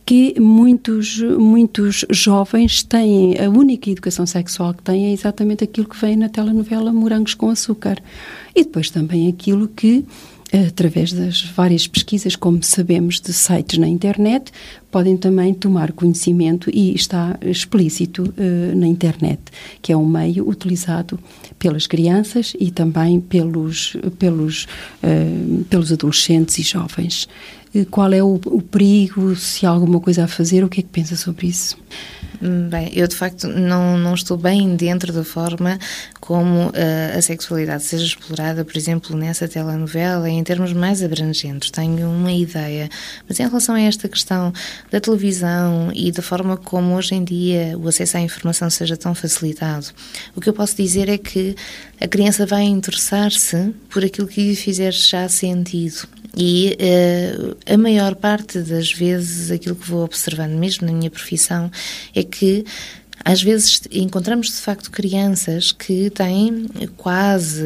que 0.08 0.40
muitos, 0.40 1.20
muitos 1.20 2.02
jovens 2.08 2.82
têm, 2.82 3.38
a 3.38 3.50
única 3.50 3.90
educação 3.90 4.24
sexual 4.24 4.72
que 4.72 4.82
têm 4.82 5.08
é 5.08 5.12
exatamente 5.12 5.64
aquilo 5.64 5.86
que 5.86 6.00
vem 6.00 6.16
na 6.16 6.30
telenovela 6.30 6.90
Morangos 6.90 7.34
com 7.34 7.50
Açúcar. 7.50 8.02
E 8.56 8.64
depois 8.64 8.88
também 8.88 9.28
aquilo 9.28 9.68
que, 9.68 10.06
através 10.66 11.12
das 11.12 11.42
várias 11.42 11.86
pesquisas, 11.86 12.36
como 12.36 12.62
sabemos, 12.62 13.20
de 13.20 13.34
sites 13.34 13.78
na 13.78 13.86
internet, 13.86 14.50
podem 14.90 15.14
também 15.14 15.52
tomar 15.52 15.92
conhecimento 15.92 16.70
e 16.72 16.94
está 16.94 17.38
explícito 17.42 18.22
uh, 18.22 18.74
na 18.74 18.86
internet, 18.86 19.42
que 19.82 19.92
é 19.92 19.96
um 19.96 20.06
meio 20.06 20.48
utilizado 20.48 21.20
pelas 21.58 21.86
crianças 21.86 22.56
e 22.58 22.70
também 22.70 23.20
pelos, 23.20 23.94
pelos, 24.18 24.66
uh, 25.02 25.64
pelos 25.64 25.92
adolescentes 25.92 26.58
e 26.58 26.62
jovens. 26.62 27.28
Eh, 27.74 27.84
qual 27.84 28.12
é 28.12 28.22
o, 28.22 28.40
o, 28.46 28.62
perigo, 28.62 29.34
se 29.36 29.66
há 29.66 29.70
alguma 29.70 30.00
coisa 30.00 30.24
a 30.24 30.28
fazer, 30.28 30.64
o 30.64 30.68
que 30.68 30.80
é 30.80 30.82
que 30.82 30.88
pensa 30.88 31.16
sobre 31.16 31.48
isso? 31.48 31.76
Hum, 32.42 32.68
bem, 32.68 32.90
eu 32.94 33.06
de 33.08 33.16
facto 33.16 33.48
não, 33.48 33.98
não 33.98 34.14
estou 34.14 34.36
bem 34.36 34.76
dentro 34.76 35.12
da 35.12 35.24
forma 35.24 35.78
como 36.28 36.66
uh, 36.66 36.72
a 37.16 37.22
sexualidade 37.22 37.84
seja 37.84 38.04
explorada, 38.04 38.62
por 38.62 38.76
exemplo, 38.76 39.16
nessa 39.16 39.48
telenovela, 39.48 40.28
em 40.28 40.44
termos 40.44 40.74
mais 40.74 41.02
abrangentes. 41.02 41.70
Tenho 41.70 42.06
uma 42.06 42.30
ideia. 42.30 42.90
Mas 43.26 43.40
em 43.40 43.44
relação 43.44 43.74
a 43.74 43.80
esta 43.80 44.06
questão 44.10 44.52
da 44.90 45.00
televisão 45.00 45.90
e 45.94 46.12
da 46.12 46.20
forma 46.20 46.58
como 46.58 46.94
hoje 46.94 47.14
em 47.14 47.24
dia 47.24 47.78
o 47.78 47.88
acesso 47.88 48.18
à 48.18 48.20
informação 48.20 48.68
seja 48.68 48.94
tão 48.94 49.14
facilitado, 49.14 49.86
o 50.36 50.40
que 50.42 50.50
eu 50.50 50.52
posso 50.52 50.76
dizer 50.76 51.08
é 51.08 51.16
que 51.16 51.56
a 51.98 52.06
criança 52.06 52.44
vai 52.44 52.64
interessar-se 52.64 53.72
por 53.88 54.04
aquilo 54.04 54.28
que 54.28 54.50
lhe 54.50 54.54
fizer 54.54 54.92
já 54.92 55.30
sentido. 55.30 56.06
E 56.36 56.76
uh, 56.78 57.56
a 57.66 57.78
maior 57.78 58.14
parte 58.14 58.58
das 58.58 58.92
vezes, 58.92 59.50
aquilo 59.50 59.74
que 59.74 59.88
vou 59.88 60.04
observando, 60.04 60.52
mesmo 60.52 60.86
na 60.86 60.92
minha 60.92 61.10
profissão, 61.10 61.70
é 62.14 62.22
que 62.22 62.66
às 63.24 63.42
vezes 63.42 63.82
encontramos 63.90 64.48
de 64.48 64.56
facto 64.56 64.90
crianças 64.90 65.72
que 65.72 66.10
têm 66.10 66.66
quase, 66.96 67.64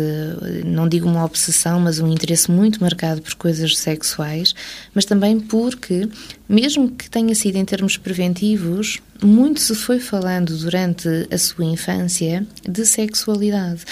não 0.65 0.89
digo 0.89 1.09
uma 1.09 1.25
obsessão, 1.25 1.79
mas 1.81 1.99
um 1.99 2.09
interesse 2.09 2.51
muito 2.51 2.81
marcado 2.81 3.21
por 3.21 3.35
coisas 3.35 3.77
sexuais, 3.77 4.55
mas 4.95 5.05
também 5.05 5.39
porque, 5.39 6.09
mesmo 6.49 6.91
que 6.91 7.09
tenha 7.09 7.35
sido 7.35 7.57
em 7.57 7.65
termos 7.65 7.97
preventivos, 7.97 9.01
muito 9.23 9.61
se 9.61 9.75
foi 9.75 10.01
falando 10.01 10.57
durante 10.57 11.09
a 11.31 11.39
sua 11.39 11.65
infância 11.65 12.45
de 12.69 12.85
sexualidade 12.85 13.85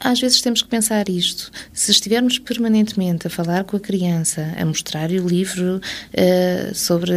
às 0.00 0.20
vezes 0.20 0.40
temos 0.40 0.62
que 0.62 0.68
pensar 0.68 1.08
isto. 1.08 1.50
Se 1.72 1.90
estivermos 1.90 2.38
permanentemente 2.38 3.26
a 3.26 3.30
falar 3.30 3.64
com 3.64 3.76
a 3.76 3.80
criança, 3.80 4.54
a 4.58 4.64
mostrar-lhe 4.64 5.18
o 5.20 5.26
livro 5.26 5.80
uh, 5.80 6.74
sobre 6.74 7.12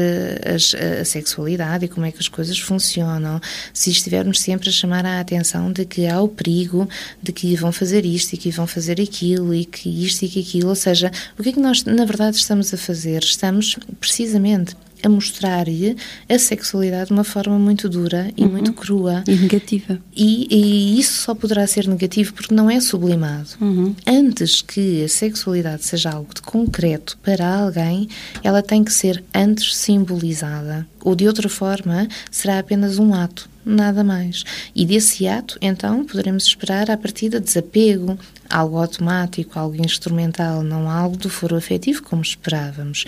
as, 0.46 0.74
a 0.74 1.06
sexualidade 1.06 1.86
e 1.86 1.88
como 1.88 2.06
é 2.06 2.12
que 2.12 2.20
as 2.20 2.28
coisas 2.28 2.58
funcionam, 2.60 3.42
se 3.74 3.90
estivermos 3.90 4.40
sempre 4.40 4.70
a 4.70 4.72
chamar 4.72 5.06
a 5.06 5.20
atenção 5.20 5.72
de 5.72 5.86
que 5.86 6.08
há 6.08 6.22
o 6.22 6.28
perigo 6.28 6.88
de 7.22 7.32
que 7.32 7.56
vão 7.56 7.72
fazer 7.72 8.06
isto 8.06 8.34
e 8.34 8.38
que 8.38 8.52
vão 8.52 8.68
fazer 8.68 9.02
aquilo 9.02 9.54
e 9.54 9.66
que 9.66 9.90
isto 10.06 10.24
e 10.24 10.30
que 10.30 10.40
aquilo, 10.40 10.70
ou 10.70 10.76
seja, 10.76 11.12
o 11.38 11.44
que 11.44 11.50
é 11.50 11.52
que 11.52 11.60
nós 11.60 11.84
na 11.84 12.06
verdade 12.06 12.38
estamos 12.38 12.74
a 12.74 12.78
fazer? 12.78 13.24
Estamos 13.24 13.78
precisamente 14.00 14.76
a 15.08 15.10
mostrar-lhe 15.10 15.96
a 16.30 16.38
sexualidade 16.38 17.08
de 17.08 17.14
uma 17.14 17.24
forma 17.24 17.58
muito 17.58 17.90
dura 17.90 18.32
e 18.38 18.44
uhum. 18.44 18.52
muito 18.52 18.74
crua. 18.74 19.24
E 19.28 19.36
negativa. 19.36 20.00
E, 20.16 20.48
e, 20.50 21.00
isso 21.00 21.24
só 21.24 21.34
poderá 21.34 21.66
ser 21.66 21.88
negativo 21.88 22.34
porque 22.34 22.54
não 22.54 22.70
é 22.70 22.80
sublimado. 22.80 23.50
Uhum. 23.60 23.96
Antes 24.06 24.62
que 24.62 25.04
a 25.04 25.08
sexualidade 25.08 25.86
seja 25.86 26.12
algo 26.12 26.34
de 26.34 26.42
concreto 26.42 27.18
para 27.24 27.62
alguém, 27.62 28.08
ela 28.44 28.62
tem 28.62 28.84
que 28.84 28.94
ser 28.94 29.24
antes 29.34 29.76
simbolizada. 29.76 30.86
Ou 31.04 31.16
de 31.16 31.26
outra 31.26 31.48
forma, 31.48 32.08
será 32.30 32.60
apenas 32.60 33.00
um 33.00 33.14
ato, 33.14 33.50
nada 33.66 34.04
mais. 34.04 34.44
E 34.76 34.86
desse 34.86 35.28
ato, 35.28 35.58
então, 35.62 36.06
poderemos 36.06 36.46
esperar 36.46 36.92
a 36.92 36.98
partir 36.98 37.30
de 37.30 37.40
desapego, 37.40 38.20
algo 38.50 38.78
automático, 38.78 39.58
algo 39.58 39.82
instrumental, 39.82 40.64
não 40.64 40.90
algo 40.90 41.16
do 41.16 41.30
foro 41.30 41.56
afetivo 41.56 42.04
como 42.04 42.22
esperávamos. 42.22 43.06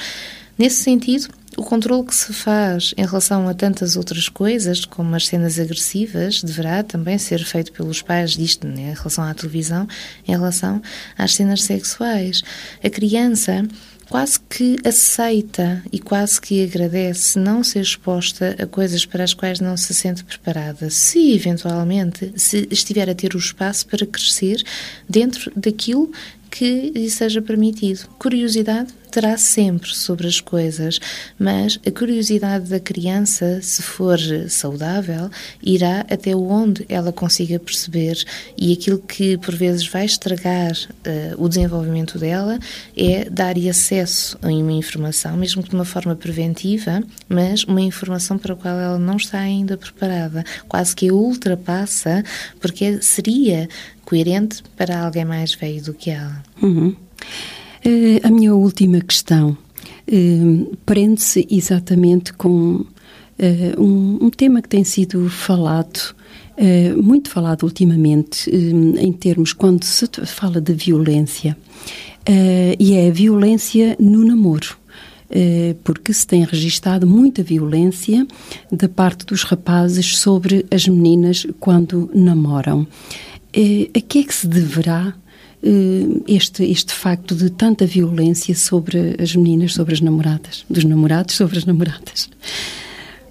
Nesse 0.58 0.84
sentido, 0.84 1.30
o 1.58 1.64
controle 1.64 2.06
que 2.06 2.16
se 2.16 2.34
faz 2.34 2.94
em 2.98 3.06
relação 3.06 3.48
a 3.48 3.54
tantas 3.54 3.96
outras 3.96 4.30
coisas, 4.30 4.86
como 4.86 5.16
as 5.16 5.28
cenas 5.28 5.60
agressivas, 5.60 6.42
deverá 6.44 6.84
também 6.84 7.18
ser 7.18 7.44
feito 7.44 7.72
pelos 7.72 8.02
pais 8.02 8.32
disto, 8.32 8.68
né, 8.68 8.92
em 8.92 8.94
relação 8.94 9.24
à 9.24 9.34
televisão, 9.34 9.88
em 10.28 10.32
relação 10.32 10.82
às 11.18 11.36
cenas 11.36 11.64
sexuais. 11.64 12.44
A 12.84 12.90
criança 12.90 13.68
quase 14.10 14.40
que 14.40 14.78
aceita 14.84 15.84
e 15.92 16.00
quase 16.00 16.42
que 16.42 16.64
agradece 16.64 17.38
não 17.38 17.64
ser 17.64 17.82
exposta 17.82 18.56
a 18.60 18.66
coisas 18.66 19.06
para 19.06 19.24
as 19.24 19.34
quais 19.34 19.60
não 19.60 19.78
se 19.78 19.94
sente 19.94 20.24
preparada, 20.24 20.90
se 20.90 21.34
eventualmente 21.34 22.32
se 22.36 22.68
estiver 22.72 23.10
a 23.10 23.16
ter 23.16 23.36
o 23.36 23.38
espaço 23.38 23.86
para 23.86 24.06
crescer 24.06 24.64
dentro 25.08 25.52
daquilo 25.56 26.12
que 26.50 26.92
lhe 26.96 27.10
seja 27.10 27.42
permitido. 27.42 28.08
Curiosidade 28.18 28.92
terá 29.10 29.38
sempre 29.38 29.96
sobre 29.96 30.28
as 30.28 30.40
coisas, 30.40 31.00
mas 31.38 31.80
a 31.86 31.92
curiosidade 31.92 32.70
da 32.70 32.80
criança, 32.80 33.60
se 33.62 33.82
for 33.82 34.20
saudável, 34.48 35.30
irá 35.62 36.02
até 36.10 36.36
onde 36.36 36.86
ela 36.88 37.12
consiga 37.12 37.60
perceber 37.60 38.24
e 38.58 38.74
aquilo 38.74 39.00
que 39.00 39.38
por 39.38 39.56
vezes 39.56 39.88
vai 39.88 40.06
estragar 40.06 40.72
uh, 40.72 41.44
o 41.44 41.48
desenvolvimento 41.48 42.18
dela 42.18 42.60
é 42.96 43.30
dar-lhe 43.30 43.70
acesso 43.70 44.38
a 44.42 44.48
uma 44.48 44.72
informação, 44.72 45.36
mesmo 45.38 45.64
que 45.64 45.70
de 45.70 45.76
uma 45.76 45.86
forma 45.86 46.16
preventiva, 46.16 47.04
mas 47.28 47.64
uma 47.64 47.82
informação 47.82 48.38
para 48.38 48.54
a 48.54 48.56
qual 48.56 48.78
ela 48.78 49.00
não 49.00 49.18
está 49.18 49.40
ainda 49.40 49.78
preparada, 49.78 50.44
quase 50.68 50.96
que 50.96 51.10
a 51.10 51.14
ultrapassa, 51.14 52.24
porque 52.60 53.02
seria 53.02 53.68
coerente 54.06 54.64
para 54.76 55.04
alguém 55.04 55.26
mais 55.26 55.54
velho 55.54 55.84
do 55.84 55.94
que 55.94 56.10
ela. 56.10 56.44
Uhum. 56.62 56.96
Uh, 57.86 58.20
a 58.24 58.30
minha 58.30 58.54
última 58.54 59.00
questão 59.00 59.58
uh, 60.12 60.78
prende-se 60.86 61.48
exatamente 61.50 62.34
com 62.34 62.76
uh, 62.76 62.86
um, 63.78 64.26
um, 64.26 64.30
tema 64.30 64.62
que 64.62 64.68
tem 64.68 64.84
sido 64.84 65.30
falado, 65.30 66.16
muito 67.02 67.30
falado 67.30 67.64
ultimamente, 67.64 68.50
em 68.50 69.14
termos 69.14 69.54
quando 69.54 69.86
se 69.86 70.06
fala 70.26 70.60
de 70.60 70.74
violência, 70.74 71.56
e 72.78 72.96
é 72.96 73.08
a 73.08 73.12
violência 73.12 73.96
no 73.98 74.26
namoro 74.26 74.78
porque 75.86 76.12
se 76.12 76.28
tem 76.28 76.44
registado 76.44 77.08
muita 77.08 77.42
violência 77.44 78.28
da 78.70 78.90
parte 78.90 79.26
dos 79.26 79.44
rapazes 79.44 80.18
sobre 80.18 80.66
as 80.70 80.86
meninas 80.86 81.48
quando 81.62 82.12
namoram. 82.14 82.86
A 83.96 84.02
que 84.02 84.20
é 84.20 84.24
que 84.24 84.36
se 84.36 84.46
deverá 84.46 85.16
este, 86.28 86.64
este 86.64 86.94
facto 86.94 87.36
de 87.36 87.50
tanta 87.50 87.86
violência 87.86 88.56
sobre 88.56 89.16
as 89.22 89.36
meninas, 89.36 89.74
sobre 89.74 89.94
as 89.94 90.02
namoradas, 90.02 90.66
dos 90.70 90.84
namorados 90.84 91.36
sobre 91.36 91.58
as 91.58 91.66
namoradas? 91.66 92.30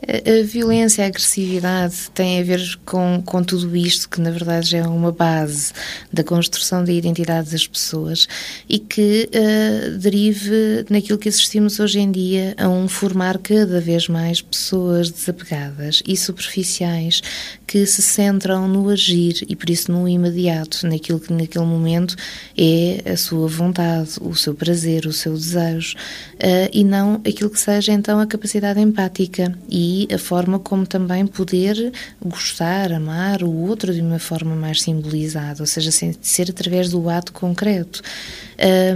A 0.08 0.42
violência, 0.42 1.04
a 1.04 1.06
agressividade 1.06 2.08
tem 2.14 2.40
a 2.40 2.42
ver 2.42 2.78
com, 2.86 3.22
com 3.26 3.44
tudo 3.44 3.76
isto 3.76 4.08
que, 4.08 4.22
na 4.22 4.30
verdade, 4.30 4.70
já 4.70 4.78
é 4.78 4.86
uma 4.86 5.12
base 5.12 5.70
da 6.10 6.24
construção 6.24 6.82
da 6.82 6.90
identidade 6.90 7.50
das 7.50 7.66
pessoas 7.66 8.26
e 8.66 8.78
que 8.78 9.28
uh, 9.28 9.98
derive 9.98 10.86
naquilo 10.88 11.18
que 11.18 11.28
assistimos 11.28 11.78
hoje 11.78 12.00
em 12.00 12.10
dia 12.10 12.54
a 12.56 12.70
um 12.70 12.88
formar 12.88 13.36
cada 13.36 13.82
vez 13.82 14.08
mais 14.08 14.40
pessoas 14.40 15.10
desapegadas 15.10 16.02
e 16.06 16.16
superficiais 16.16 17.20
que 17.66 17.84
se 17.84 18.00
centram 18.00 18.66
no 18.66 18.88
agir 18.88 19.44
e, 19.46 19.54
por 19.54 19.68
isso, 19.68 19.92
no 19.92 20.08
imediato, 20.08 20.86
naquilo 20.86 21.20
que 21.20 21.34
naquele 21.34 21.66
momento 21.66 22.16
é 22.56 23.02
a 23.12 23.16
sua 23.18 23.46
vontade, 23.46 24.12
o 24.22 24.34
seu 24.34 24.54
prazer, 24.54 25.04
o 25.04 25.12
seu 25.12 25.34
desejo 25.34 25.96
uh, 26.36 26.70
e 26.72 26.82
não 26.82 27.16
aquilo 27.16 27.50
que 27.50 27.60
seja, 27.60 27.92
então, 27.92 28.18
a 28.18 28.26
capacidade 28.26 28.80
empática 28.80 29.54
e 29.68 29.97
a 30.12 30.18
forma 30.18 30.58
como 30.58 30.86
também 30.86 31.26
poder 31.26 31.92
gostar, 32.22 32.92
amar 32.92 33.42
o 33.42 33.50
outro 33.50 33.92
de 33.92 34.00
uma 34.00 34.18
forma 34.18 34.54
mais 34.54 34.82
simbolizada, 34.82 35.62
ou 35.62 35.66
seja, 35.66 35.90
ser 35.90 36.50
através 36.50 36.90
do 36.90 37.08
ato 37.08 37.32
concreto. 37.32 38.02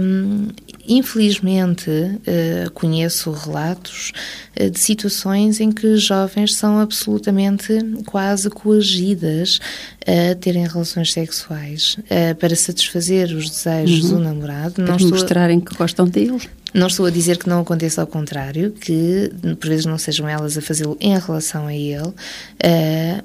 Um, 0.01 0.49
infelizmente, 0.87 1.89
uh, 1.89 2.71
conheço 2.73 3.31
relatos 3.31 4.11
uh, 4.59 4.69
de 4.69 4.79
situações 4.79 5.59
em 5.59 5.71
que 5.71 5.95
jovens 5.97 6.55
são 6.55 6.79
absolutamente 6.79 7.73
quase 8.05 8.49
coagidas 8.49 9.59
a 10.01 10.35
terem 10.35 10.67
relações 10.67 11.13
sexuais 11.13 11.97
uh, 11.99 12.35
para 12.39 12.55
satisfazer 12.55 13.31
os 13.31 13.49
desejos 13.49 14.11
uhum. 14.11 14.17
do 14.17 14.23
namorado. 14.23 14.73
Para 14.83 14.97
não 14.97 15.09
mostrarem 15.09 15.59
que 15.59 15.75
gostam 15.75 16.07
dele. 16.07 16.41
Não 16.73 16.87
estou 16.87 17.05
a 17.05 17.11
dizer 17.11 17.37
que 17.37 17.47
não 17.47 17.61
aconteça 17.61 18.01
ao 18.01 18.07
contrário, 18.07 18.71
que 18.71 19.31
por 19.59 19.69
vezes 19.69 19.85
não 19.85 19.99
sejam 19.99 20.27
elas 20.27 20.57
a 20.57 20.61
fazê-lo 20.61 20.97
em 20.99 21.15
relação 21.19 21.67
a 21.67 21.73
ele, 21.75 22.11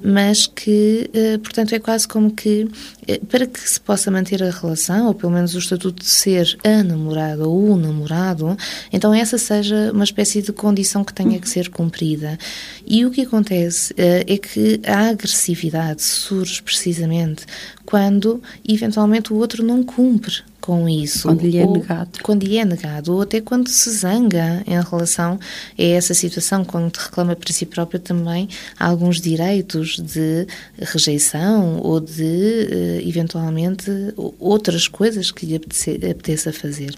mas 0.03 0.45
que, 0.45 1.09
portanto, 1.41 1.73
é 1.73 1.79
quase 1.79 2.07
como 2.07 2.29
que 2.29 2.69
para 3.27 3.47
que 3.47 3.59
se 3.59 3.81
possa 3.81 4.11
manter 4.11 4.43
a 4.43 4.51
relação, 4.51 5.07
ou 5.07 5.15
pelo 5.15 5.31
menos 5.31 5.55
o 5.55 5.57
estatuto 5.57 6.03
de 6.03 6.09
ser 6.09 6.59
a 6.63 6.83
namorada 6.83 7.48
ou 7.49 7.71
o 7.71 7.77
namorado, 7.77 8.57
então 8.91 9.13
essa 9.13 9.37
seja 9.37 9.91
uma 9.93 10.03
espécie 10.03 10.41
de 10.41 10.51
condição 10.53 11.03
que 11.03 11.13
tenha 11.13 11.39
que 11.39 11.49
ser 11.49 11.69
cumprida. 11.69 12.37
E 12.85 13.05
o 13.05 13.11
que 13.11 13.21
acontece 13.21 13.93
é 13.97 14.37
que 14.37 14.79
a 14.85 15.09
agressividade 15.09 16.01
surge 16.01 16.61
precisamente 16.61 17.45
quando 17.85 18.41
eventualmente 18.67 19.33
o 19.33 19.37
outro 19.37 19.63
não 19.63 19.83
cumpre 19.83 20.43
com 20.69 20.87
isso. 20.87 21.23
Quando 21.23 21.41
lhe 21.41 21.57
é 21.57 21.65
negado. 21.65 22.19
Quando 22.21 22.43
lhe 22.43 22.57
é 22.57 22.65
negado, 22.65 23.13
ou 23.15 23.21
até 23.21 23.41
quando 23.41 23.67
se 23.67 23.89
zanga 23.89 24.63
em 24.67 24.79
relação 24.79 25.39
a 25.77 25.81
essa 25.81 26.13
situação, 26.13 26.63
quando 26.63 26.95
reclama 26.95 27.35
para 27.35 27.51
si 27.51 27.65
próprio 27.65 27.99
também 27.99 28.47
alguns 28.79 29.19
direitos 29.19 29.97
de 29.97 30.45
rejeição 30.77 31.79
ou 31.81 31.99
de, 31.99 32.67
eh, 32.71 33.01
eventualmente, 33.03 33.89
outras 34.39 34.87
coisas 34.87 35.31
que 35.31 35.47
lhe 35.47 35.55
apeteça 35.55 36.53
fazer. 36.53 36.95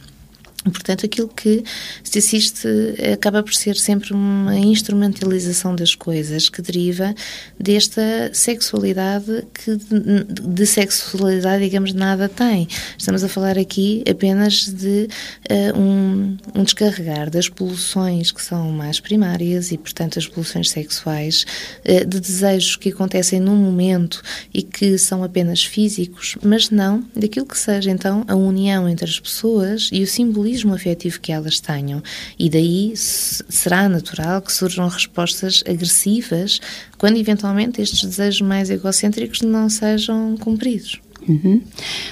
Portanto, 0.63 1.05
aquilo 1.05 1.27
que 1.27 1.63
se 2.03 2.19
assiste 2.19 2.67
acaba 3.11 3.41
por 3.41 3.53
ser 3.53 3.75
sempre 3.75 4.13
uma 4.13 4.55
instrumentalização 4.55 5.75
das 5.75 5.95
coisas 5.95 6.49
que 6.49 6.61
deriva 6.61 7.15
desta 7.59 8.29
sexualidade 8.31 9.43
que 9.53 9.75
de 9.75 10.65
sexualidade, 10.67 11.63
digamos, 11.63 11.93
nada 11.93 12.29
tem. 12.29 12.67
Estamos 12.95 13.23
a 13.23 13.27
falar 13.27 13.57
aqui 13.57 14.03
apenas 14.07 14.67
de 14.67 15.07
uh, 15.49 15.79
um, 15.79 16.37
um, 16.53 16.63
descarregar 16.63 17.31
das 17.31 17.49
poluições 17.49 18.31
que 18.31 18.41
são 18.41 18.71
mais 18.71 18.99
primárias 18.99 19.71
e, 19.71 19.77
portanto, 19.79 20.19
as 20.19 20.27
poluições 20.27 20.69
sexuais, 20.69 21.43
uh, 21.85 22.05
de 22.05 22.19
desejos 22.19 22.75
que 22.75 22.89
acontecem 22.89 23.39
num 23.39 23.55
momento 23.55 24.21
e 24.53 24.61
que 24.61 24.97
são 24.99 25.23
apenas 25.23 25.63
físicos, 25.63 26.37
mas 26.43 26.69
não 26.69 27.03
daquilo 27.15 27.47
que 27.47 27.57
seja 27.57 27.89
então 27.89 28.23
a 28.27 28.35
união 28.35 28.87
entre 28.87 29.05
as 29.05 29.19
pessoas 29.19 29.89
e 29.91 30.03
o 30.03 30.07
simbolismo 30.07 30.50
simbolismo 30.51 30.73
afetivo 30.73 31.19
que 31.19 31.31
elas 31.31 31.59
tenham. 31.59 32.01
E 32.37 32.49
daí 32.49 32.93
será 32.95 33.87
natural 33.87 34.41
que 34.41 34.51
surjam 34.51 34.87
respostas 34.87 35.63
agressivas 35.67 36.59
quando 36.97 37.17
eventualmente 37.17 37.81
estes 37.81 38.03
desejos 38.03 38.41
mais 38.41 38.69
egocêntricos 38.69 39.41
não 39.41 39.69
sejam 39.69 40.35
cumpridos. 40.37 40.99
Uhum. 41.27 41.61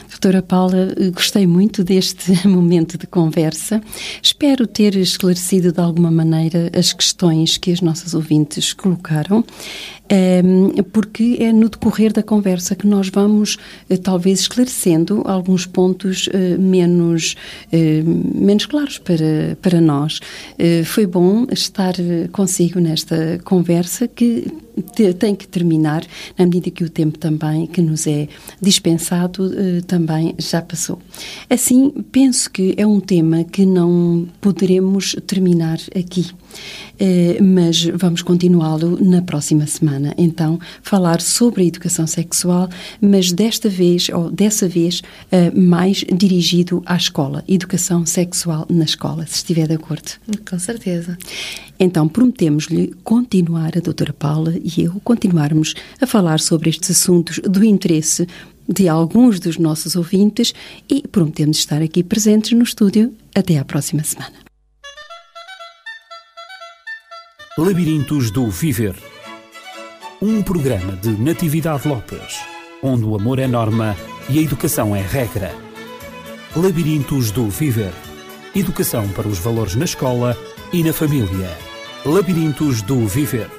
Doutora 0.08 0.42
Paula, 0.42 0.94
gostei 1.14 1.48
muito 1.48 1.84
deste 1.84 2.32
momento 2.48 2.98
de 2.98 3.08
conversa. 3.08 3.82
Espero 4.22 4.68
ter 4.68 4.96
esclarecido 4.96 5.72
de 5.72 5.82
alguma 5.82 6.12
maneira 6.12 6.70
as 6.78 6.94
questões 6.94 7.58
que 7.58 7.72
as 7.72 7.82
nossas 7.82 8.14
ouvintes 8.14 8.72
colocaram 8.72 9.44
porque 10.92 11.38
é 11.40 11.54
no 11.54 11.70
decorrer 11.70 12.12
da 12.12 12.24
conversa 12.24 12.76
que 12.76 12.88
nós 12.88 13.10
vamos 13.10 13.58
eh, 13.90 13.98
talvez 13.98 14.42
esclarecendo 14.42 15.22
alguns 15.26 15.66
pontos 15.66 16.28
eh, 16.34 16.58
menos, 16.58 17.36
eh, 17.72 18.02
menos 18.04 18.66
claros 18.66 18.98
para, 18.98 19.58
para 19.62 19.80
nós. 19.80 20.20
Foi 20.86 21.06
bom 21.06 21.46
estar 21.52 21.94
consigo 22.32 22.80
nesta 22.80 23.40
conversa 23.44 24.08
que 24.08 24.48
tem 25.20 25.36
que 25.36 25.48
terminar 25.48 26.06
na 26.38 26.46
medida 26.46 26.70
que 26.70 26.84
o 26.84 26.90
tempo 26.90 27.18
também 27.18 27.68
que 27.68 27.82
nos 27.82 28.08
é 28.08 28.28
dispensado 28.62 29.52
também 29.88 30.36
já 30.38 30.62
passou. 30.62 31.00
Assim, 31.50 31.92
penso 32.12 32.50
que 32.50 32.74
é 32.78 32.86
um 32.86 33.00
tema 33.00 33.44
que 33.44 33.66
não 33.66 34.28
poderemos 34.40 35.16
terminar 35.28 35.80
aqui. 35.96 36.28
Mas 37.42 37.86
vamos 37.86 38.22
continuá-lo 38.22 38.98
na 39.04 39.22
próxima 39.22 39.66
semana. 39.68 39.99
Então, 40.18 40.60
falar 40.82 41.22
sobre 41.22 41.64
a 41.64 41.66
educação 41.66 42.08
sexual, 42.08 42.70
mas 43.02 43.32
desta 43.32 43.70
vez, 43.70 44.10
ou 44.10 44.30
dessa 44.30 44.68
vez, 44.68 45.02
eh, 45.32 45.52
mais 45.52 46.04
dirigido 46.14 46.82
à 46.86 46.96
escola. 46.96 47.44
Educação 47.48 48.06
sexual 48.06 48.66
na 48.70 48.86
escola, 48.86 49.26
se 49.26 49.36
estiver 49.36 49.68
de 49.68 49.76
acordo. 49.76 50.12
Com 50.50 50.60
certeza. 50.60 51.18
Então, 51.80 52.08
prometemos-lhe 52.08 52.94
continuar, 53.04 53.78
a 53.78 53.82
doutora 53.82 54.14
Paula 54.14 54.54
e 54.62 54.84
eu, 54.84 55.00
continuarmos 55.04 55.74
a 56.02 56.06
falar 56.06 56.40
sobre 56.40 56.70
estes 56.70 56.92
assuntos 56.92 57.40
do 57.40 57.64
interesse 57.64 58.28
de 58.68 58.88
alguns 58.88 59.40
dos 59.40 59.58
nossos 59.58 59.96
ouvintes 59.96 60.54
e 60.88 61.02
prometemos 61.08 61.58
estar 61.58 61.82
aqui 61.82 62.04
presentes 62.04 62.52
no 62.52 62.64
estúdio 62.64 63.14
até 63.34 63.58
à 63.58 63.66
próxima 63.66 64.04
semana. 64.04 64.34
Labirintos 67.58 68.32
do 68.32 68.50
Viver. 68.50 68.96
Um 70.22 70.44
programa 70.44 70.98
de 70.98 71.12
Natividade 71.12 71.88
Lopes, 71.88 72.42
onde 72.84 73.06
o 73.06 73.16
amor 73.16 73.40
é 73.40 73.48
norma 73.48 73.96
e 74.28 74.38
a 74.38 74.42
educação 74.42 74.94
é 74.94 75.02
regra. 75.02 75.56
Labirintos 76.54 77.32
do 77.32 77.48
Viver. 77.50 77.94
Educação 78.54 79.08
para 79.10 79.30
os 79.30 79.40
valores 79.40 79.76
na 79.76 79.86
escola 79.86 80.38
e 80.74 80.84
na 80.84 80.92
família. 80.92 81.58
Labirintos 82.06 82.82
do 82.82 83.08
Viver. 83.08 83.59